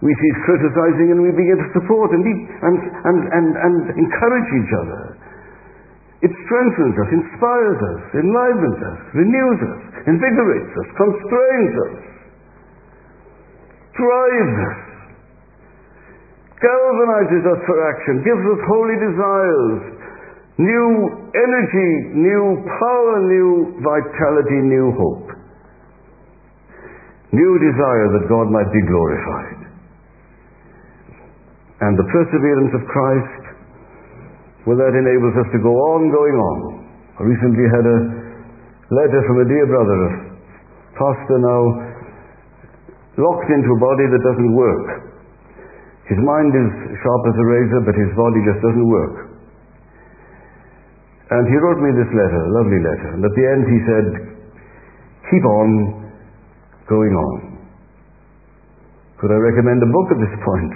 We 0.01 0.13
cease 0.13 0.39
criticizing 0.45 1.09
and 1.09 1.19
we 1.25 1.33
begin 1.33 1.57
to 1.57 1.69
support 1.73 2.13
and, 2.13 2.21
be, 2.21 2.33
and, 2.61 2.77
and, 2.77 3.17
and, 3.33 3.47
and 3.57 3.75
encourage 3.97 4.49
each 4.61 4.73
other. 4.77 5.01
It 6.21 6.33
strengthens 6.45 6.95
us, 6.97 7.09
inspires 7.13 7.79
us, 7.81 8.01
enlivens 8.17 8.79
us, 8.81 8.99
renews 9.13 9.59
us, 9.61 9.81
invigorates 10.09 10.73
us, 10.73 10.87
constrains 10.97 11.73
us, 11.77 11.97
drives 13.97 14.55
us 14.69 14.87
galvanizes 16.57 17.43
us 17.45 17.59
for 17.69 17.77
action, 17.85 18.25
gives 18.25 18.41
us 18.41 18.59
holy 18.65 18.97
desires, 18.97 19.81
new 20.57 20.89
energy, 21.37 21.91
new 22.17 22.45
power, 22.65 23.13
new 23.29 23.77
vitality, 23.85 24.59
new 24.65 24.89
hope. 24.97 25.29
New 27.29 27.53
desire 27.59 28.07
that 28.17 28.25
God 28.29 28.49
might 28.49 28.71
be 28.71 28.81
glorified. 28.87 29.56
And 31.81 31.93
the 31.93 32.07
perseverance 32.09 32.73
of 32.73 32.83
Christ, 32.89 33.43
well, 34.65 34.77
that 34.81 34.97
enables 34.97 35.35
us 35.37 35.49
to 35.53 35.59
go 35.61 35.73
on 35.93 36.09
going 36.09 36.37
on. 36.37 36.57
I 37.17 37.21
recently 37.25 37.65
had 37.69 37.85
a 37.85 37.99
letter 38.93 39.21
from 39.29 39.37
a 39.41 39.47
dear 39.47 39.65
brother, 39.69 39.99
a 40.01 40.11
pastor 40.97 41.37
now 41.37 41.61
locked 43.21 43.49
into 43.49 43.69
a 43.73 43.79
body 43.81 44.05
that 44.09 44.21
doesn't 44.25 44.53
work. 44.53 44.87
His 46.09 46.19
mind 46.23 46.51
is 46.55 46.69
sharp 47.03 47.23
as 47.29 47.35
a 47.35 47.45
razor, 47.45 47.81
but 47.83 47.95
his 47.97 48.11
body 48.15 48.39
just 48.47 48.61
doesn't 48.63 48.87
work. 48.87 49.15
And 51.27 51.43
he 51.51 51.57
wrote 51.59 51.83
me 51.83 51.91
this 51.91 52.11
letter, 52.15 52.39
a 52.39 52.53
lovely 52.55 52.79
letter. 52.79 53.09
And 53.19 53.21
at 53.21 53.33
the 53.35 53.45
end 53.45 53.63
he 53.67 53.79
said, 53.83 54.07
Keep 55.27 55.43
on 55.43 55.69
going 56.87 57.11
on. 57.11 57.35
Could 59.19 59.35
I 59.35 59.39
recommend 59.43 59.83
a 59.83 59.91
book 59.91 60.07
at 60.15 60.19
this 60.23 60.35
point? 60.39 60.73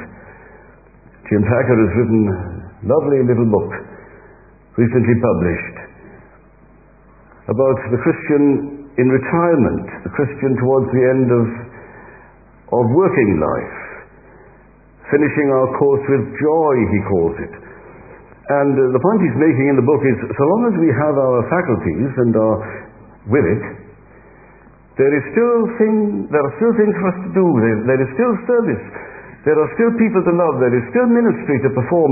Jim 1.32 1.44
Packer 1.48 1.78
has 1.80 1.92
written 1.96 2.22
a 2.28 2.40
lovely 2.92 3.24
little 3.24 3.48
book, 3.48 3.72
recently 4.76 5.16
published, 5.24 5.78
about 7.48 7.80
the 7.90 8.00
Christian 8.04 8.44
in 9.00 9.08
retirement, 9.08 9.88
the 10.04 10.12
Christian 10.12 10.60
towards 10.60 10.92
the 10.92 11.04
end 11.08 11.28
of, 11.32 11.46
of 12.76 12.86
working 12.92 13.40
life 13.40 13.82
finishing 15.12 15.52
our 15.52 15.68
course 15.76 16.04
with 16.08 16.24
joy, 16.40 16.74
he 16.88 17.00
calls 17.12 17.36
it. 17.44 17.54
And 18.52 18.74
uh, 18.74 18.96
the 18.96 19.04
point 19.04 19.20
he's 19.22 19.38
making 19.38 19.68
in 19.68 19.76
the 19.76 19.86
book 19.86 20.02
is 20.02 20.18
so 20.24 20.46
long 20.56 20.72
as 20.72 20.76
we 20.80 20.90
have 20.90 21.16
our 21.20 21.40
faculties 21.52 22.12
and 22.16 22.32
are 22.34 22.60
with 23.28 23.46
it, 23.46 23.64
there 24.96 25.12
is 25.12 25.24
still 25.36 25.60
thing, 25.78 25.96
there 26.32 26.42
are 26.42 26.56
still 26.58 26.74
things 26.80 26.96
for 26.96 27.08
us 27.12 27.20
to 27.28 27.30
do. 27.36 27.46
There, 27.60 27.80
there 27.92 28.02
is 28.02 28.10
still 28.16 28.34
service. 28.48 28.86
There 29.42 29.58
are 29.58 29.70
still 29.74 29.90
people 29.98 30.22
to 30.22 30.34
love. 30.38 30.62
There 30.62 30.76
is 30.78 30.86
still 30.94 31.10
ministry 31.10 31.58
to 31.66 31.70
perform. 31.74 32.12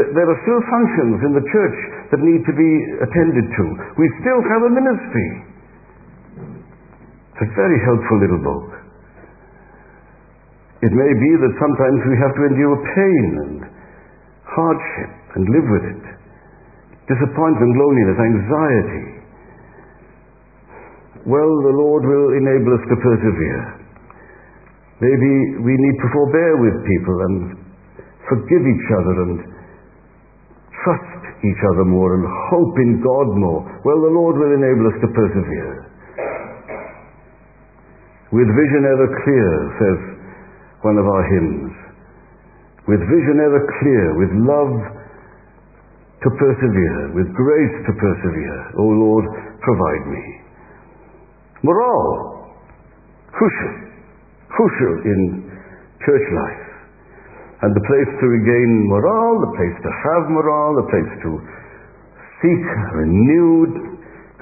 There 0.00 0.28
are 0.28 0.40
still 0.48 0.62
functions 0.72 1.20
in 1.28 1.32
the 1.36 1.44
church 1.44 1.78
that 2.08 2.20
need 2.24 2.40
to 2.40 2.54
be 2.56 2.72
attended 3.04 3.46
to. 3.52 3.64
We 4.00 4.08
still 4.24 4.40
have 4.48 4.62
a 4.64 4.72
ministry. 4.72 5.28
It's 7.36 7.44
a 7.44 7.50
very 7.52 7.78
helpful 7.84 8.16
little 8.16 8.40
book. 8.40 8.68
It 10.88 10.92
may 10.92 11.12
be 11.12 11.30
that 11.36 11.52
sometimes 11.60 12.00
we 12.08 12.16
have 12.16 12.32
to 12.32 12.42
endure 12.48 12.76
pain 12.96 13.26
and 13.44 13.56
hardship 14.48 15.12
and 15.36 15.44
live 15.52 15.68
with 15.68 15.84
it. 15.84 16.04
Disappointment, 17.12 17.72
loneliness, 17.76 18.18
anxiety. 18.24 19.06
Well, 21.28 21.52
the 21.60 21.76
Lord 21.76 22.08
will 22.08 22.36
enable 22.36 22.72
us 22.80 22.84
to 22.88 22.96
persevere. 22.96 23.83
Maybe 25.02 25.32
we 25.62 25.74
need 25.74 25.96
to 25.98 26.08
forbear 26.14 26.52
with 26.62 26.76
people 26.86 27.16
and 27.26 27.36
forgive 28.30 28.62
each 28.62 28.88
other 28.94 29.14
and 29.26 29.34
trust 30.84 31.22
each 31.44 31.62
other 31.74 31.84
more 31.84 32.14
and 32.14 32.24
hope 32.50 32.74
in 32.78 33.02
God 33.02 33.28
more. 33.36 33.62
Well, 33.84 34.00
the 34.00 34.14
Lord 34.14 34.38
will 34.38 34.54
enable 34.54 34.86
us 34.88 34.98
to 35.02 35.08
persevere. 35.12 35.74
With 38.32 38.48
vision 38.50 38.82
ever 38.86 39.08
clear, 39.22 39.50
says 39.78 39.98
one 40.82 40.98
of 40.98 41.06
our 41.06 41.24
hymns. 41.30 41.72
With 42.86 43.00
vision 43.00 43.40
ever 43.40 43.62
clear, 43.80 44.04
with 44.18 44.32
love 44.44 44.74
to 46.24 46.28
persevere, 46.40 47.14
with 47.14 47.28
grace 47.36 47.76
to 47.86 47.92
persevere. 47.92 48.58
O 48.78 48.84
Lord, 48.84 49.24
provide 49.60 50.04
me. 50.08 50.24
Morale, 51.62 52.52
crucial, 53.32 53.93
crucial 54.54 54.94
in 55.06 55.20
church 56.06 56.26
life. 56.32 56.64
And 57.64 57.72
the 57.72 57.84
place 57.88 58.10
to 58.20 58.26
regain 58.28 58.70
morale, 58.92 59.40
the 59.40 59.54
place 59.56 59.76
to 59.82 59.90
have 59.90 60.22
morale, 60.28 60.74
the 60.84 60.88
place 60.92 61.12
to 61.24 61.30
seek 62.44 62.64
renewed 62.92 63.72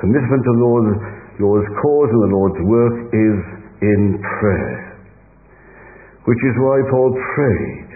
commitment 0.03 0.43
to 0.43 0.53
Lord, 0.59 0.87
Lord's 1.39 1.71
cause 1.79 2.11
and 2.11 2.23
the 2.27 2.33
Lord's 2.35 2.61
work 2.67 2.97
is 3.15 3.39
in 3.83 4.19
prayer. 4.19 4.99
Which 6.27 6.43
is 6.43 6.55
why 6.59 6.83
Paul 6.91 7.15
prayed, 7.35 7.91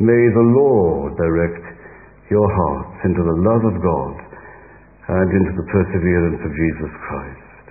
May 0.00 0.24
the 0.32 0.48
Lord 0.56 1.16
direct 1.16 1.64
your 2.28 2.48
hearts 2.48 3.04
into 3.04 3.20
the 3.24 3.38
love 3.40 3.64
of 3.68 3.76
God 3.80 4.16
and 5.08 5.28
into 5.32 5.52
the 5.60 5.66
perseverance 5.68 6.40
of 6.44 6.52
Jesus 6.52 6.92
Christ. 7.08 7.64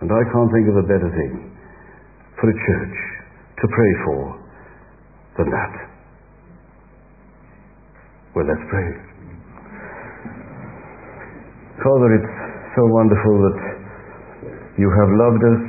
And 0.00 0.08
I 0.12 0.22
can't 0.32 0.52
think 0.52 0.68
of 0.72 0.76
a 0.76 0.88
better 0.88 1.08
thing 1.08 1.55
for 2.40 2.50
a 2.50 2.56
church 2.56 2.96
to 3.60 3.64
pray 3.68 3.92
for 4.04 4.20
than 5.38 5.48
that. 5.50 5.74
Well, 8.36 8.44
let's 8.44 8.66
pray. 8.68 8.88
Father, 11.80 12.08
it's 12.20 12.36
so 12.76 12.82
wonderful 12.92 13.36
that 13.48 13.58
you 14.76 14.88
have 14.92 15.10
loved 15.16 15.40
us 15.40 15.62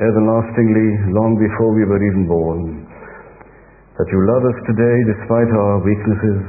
everlastingly, 0.00 1.12
long 1.12 1.36
before 1.36 1.76
we 1.76 1.84
were 1.84 2.00
even 2.00 2.24
born. 2.24 2.88
That 4.00 4.08
you 4.08 4.20
love 4.24 4.44
us 4.48 4.58
today 4.64 4.96
despite 5.12 5.50
our 5.52 5.84
weaknesses. 5.84 6.40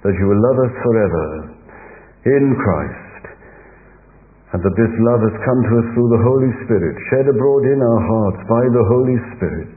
That 0.00 0.16
you 0.16 0.26
will 0.32 0.40
love 0.40 0.58
us 0.64 0.74
forever 0.80 1.26
in 2.24 2.56
Christ. 2.56 3.01
And 4.52 4.60
that 4.60 4.76
this 4.76 4.92
love 5.00 5.24
has 5.24 5.36
come 5.48 5.60
to 5.64 5.72
us 5.80 5.88
through 5.96 6.10
the 6.12 6.22
Holy 6.28 6.52
Spirit, 6.68 6.94
shed 7.08 7.24
abroad 7.24 7.64
in 7.72 7.80
our 7.80 8.02
hearts 8.04 8.40
by 8.52 8.64
the 8.68 8.84
Holy 8.84 9.18
Spirit. 9.36 9.74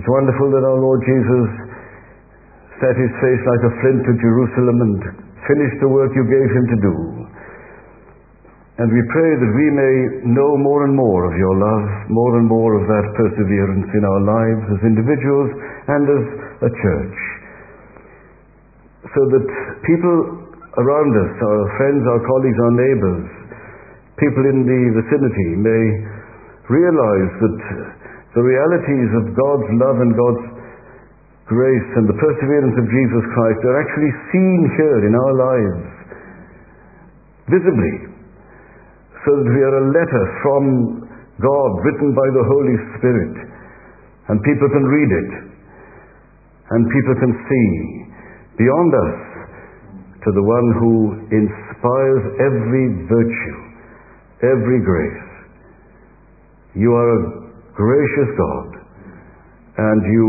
It's 0.00 0.08
wonderful 0.08 0.48
that 0.56 0.64
our 0.64 0.80
Lord 0.80 1.04
Jesus 1.04 1.48
set 2.80 2.96
his 2.96 3.12
face 3.20 3.42
like 3.44 3.62
a 3.68 3.72
flint 3.84 4.00
to 4.08 4.14
Jerusalem 4.16 4.76
and 4.80 4.96
finished 5.44 5.78
the 5.84 5.92
work 5.92 6.10
you 6.16 6.24
gave 6.24 6.50
him 6.50 6.66
to 6.72 6.78
do. 6.80 6.96
And 8.74 8.90
we 8.90 9.02
pray 9.14 9.30
that 9.38 9.52
we 9.54 9.68
may 9.70 9.94
know 10.34 10.58
more 10.58 10.82
and 10.82 10.96
more 10.98 11.30
of 11.30 11.38
your 11.38 11.54
love, 11.54 11.86
more 12.10 12.42
and 12.42 12.48
more 12.50 12.74
of 12.74 12.82
that 12.90 13.06
perseverance 13.14 13.86
in 13.94 14.02
our 14.02 14.22
lives 14.26 14.64
as 14.74 14.80
individuals 14.82 15.50
and 15.94 16.04
as 16.10 16.24
a 16.66 16.70
church. 16.74 17.18
So 19.14 19.20
that 19.30 19.44
people 19.86 20.43
around 20.78 21.12
us, 21.14 21.32
our 21.38 21.64
friends, 21.78 22.02
our 22.02 22.22
colleagues, 22.26 22.58
our 22.58 22.74
neighbors, 22.74 23.26
people 24.18 24.44
in 24.50 24.66
the 24.66 24.82
vicinity 24.98 25.48
may 25.62 25.84
realize 26.70 27.32
that 27.44 27.56
the 28.34 28.42
realities 28.42 29.10
of 29.22 29.24
God's 29.38 29.68
love 29.78 29.98
and 30.02 30.12
God's 30.18 30.44
grace 31.46 31.88
and 32.00 32.08
the 32.08 32.18
perseverance 32.18 32.74
of 32.80 32.86
Jesus 32.88 33.24
Christ 33.36 33.60
are 33.68 33.78
actually 33.78 34.12
seen 34.32 34.60
here 34.74 35.00
in 35.06 35.14
our 35.14 35.34
lives, 35.38 35.86
visibly, 37.52 37.94
so 39.22 39.30
that 39.38 39.48
we 39.54 39.60
are 39.62 39.76
a 39.78 39.86
letter 39.92 40.24
from 40.42 40.62
God 41.38 41.70
written 41.84 42.10
by 42.16 42.28
the 42.32 42.44
Holy 42.48 42.76
Spirit, 42.98 43.34
and 44.32 44.40
people 44.42 44.68
can 44.72 44.86
read 44.88 45.10
it, 45.12 45.30
and 46.70 46.80
people 46.90 47.16
can 47.20 47.32
see 47.46 47.68
beyond 48.56 48.90
us 48.94 49.23
to 50.24 50.30
the 50.32 50.44
one 50.44 50.68
who 50.80 50.94
inspires 51.28 52.22
every 52.40 52.86
virtue, 53.06 53.58
every 54.40 54.80
grace. 54.80 55.24
You 56.74 56.90
are 56.96 57.10
a 57.12 57.20
gracious 57.76 58.30
God, 58.34 58.68
and 59.78 60.00
you 60.08 60.26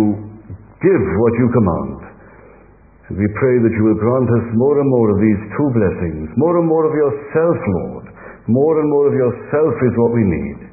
give 0.84 1.04
what 1.20 1.34
you 1.40 1.48
command. 1.56 2.00
And 3.10 3.16
we 3.22 3.28
pray 3.38 3.56
that 3.62 3.74
you 3.74 3.84
will 3.86 4.02
grant 4.02 4.30
us 4.30 4.46
more 4.58 4.82
and 4.82 4.90
more 4.90 5.10
of 5.14 5.20
these 5.22 5.42
two 5.56 5.70
blessings, 5.78 6.28
more 6.36 6.58
and 6.58 6.68
more 6.68 6.86
of 6.90 6.94
yourself, 6.94 7.58
Lord. 7.86 8.06
More 8.46 8.78
and 8.78 8.90
more 8.90 9.10
of 9.10 9.16
yourself 9.18 9.74
is 9.74 9.94
what 9.98 10.14
we 10.14 10.22
need. 10.22 10.70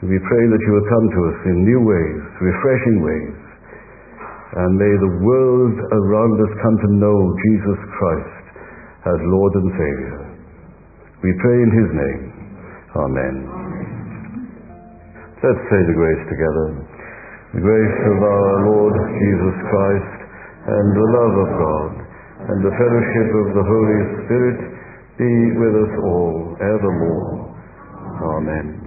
And 0.00 0.08
we 0.08 0.16
pray 0.16 0.44
that 0.48 0.62
you 0.64 0.72
will 0.72 0.88
come 0.88 1.06
to 1.12 1.20
us 1.28 1.38
in 1.48 1.56
new 1.64 1.80
ways, 1.84 2.20
refreshing 2.40 3.04
ways. 3.04 3.43
And 4.52 4.70
may 4.76 4.94
the 5.00 5.14
world 5.24 5.76
around 5.96 6.36
us 6.38 6.52
come 6.60 6.76
to 6.78 6.90
know 7.00 7.18
Jesus 7.48 7.80
Christ 7.96 8.44
as 9.08 9.18
Lord 9.32 9.52
and 9.56 9.70
Savior. 9.72 10.16
We 11.24 11.32
pray 11.40 11.58
in 11.64 11.70
His 11.72 11.90
name. 11.96 12.22
Amen. 12.94 13.34
Let's 15.40 15.64
say 15.72 15.80
the 15.88 15.96
grace 15.96 16.24
together. 16.28 16.66
The 17.56 17.64
grace 17.64 17.98
of 18.12 18.18
our 18.20 18.52
Lord 18.68 18.94
Jesus 18.96 19.56
Christ 19.68 20.14
and 20.68 20.86
the 20.96 21.08
love 21.16 21.34
of 21.36 21.50
God 21.58 21.92
and 22.48 22.58
the 22.64 22.74
fellowship 22.76 23.28
of 23.40 23.46
the 23.56 23.64
Holy 23.64 24.00
Spirit 24.24 24.58
be 25.16 25.32
with 25.56 25.74
us 25.84 25.94
all 26.04 26.56
evermore. 26.60 27.56
Amen. 28.36 28.83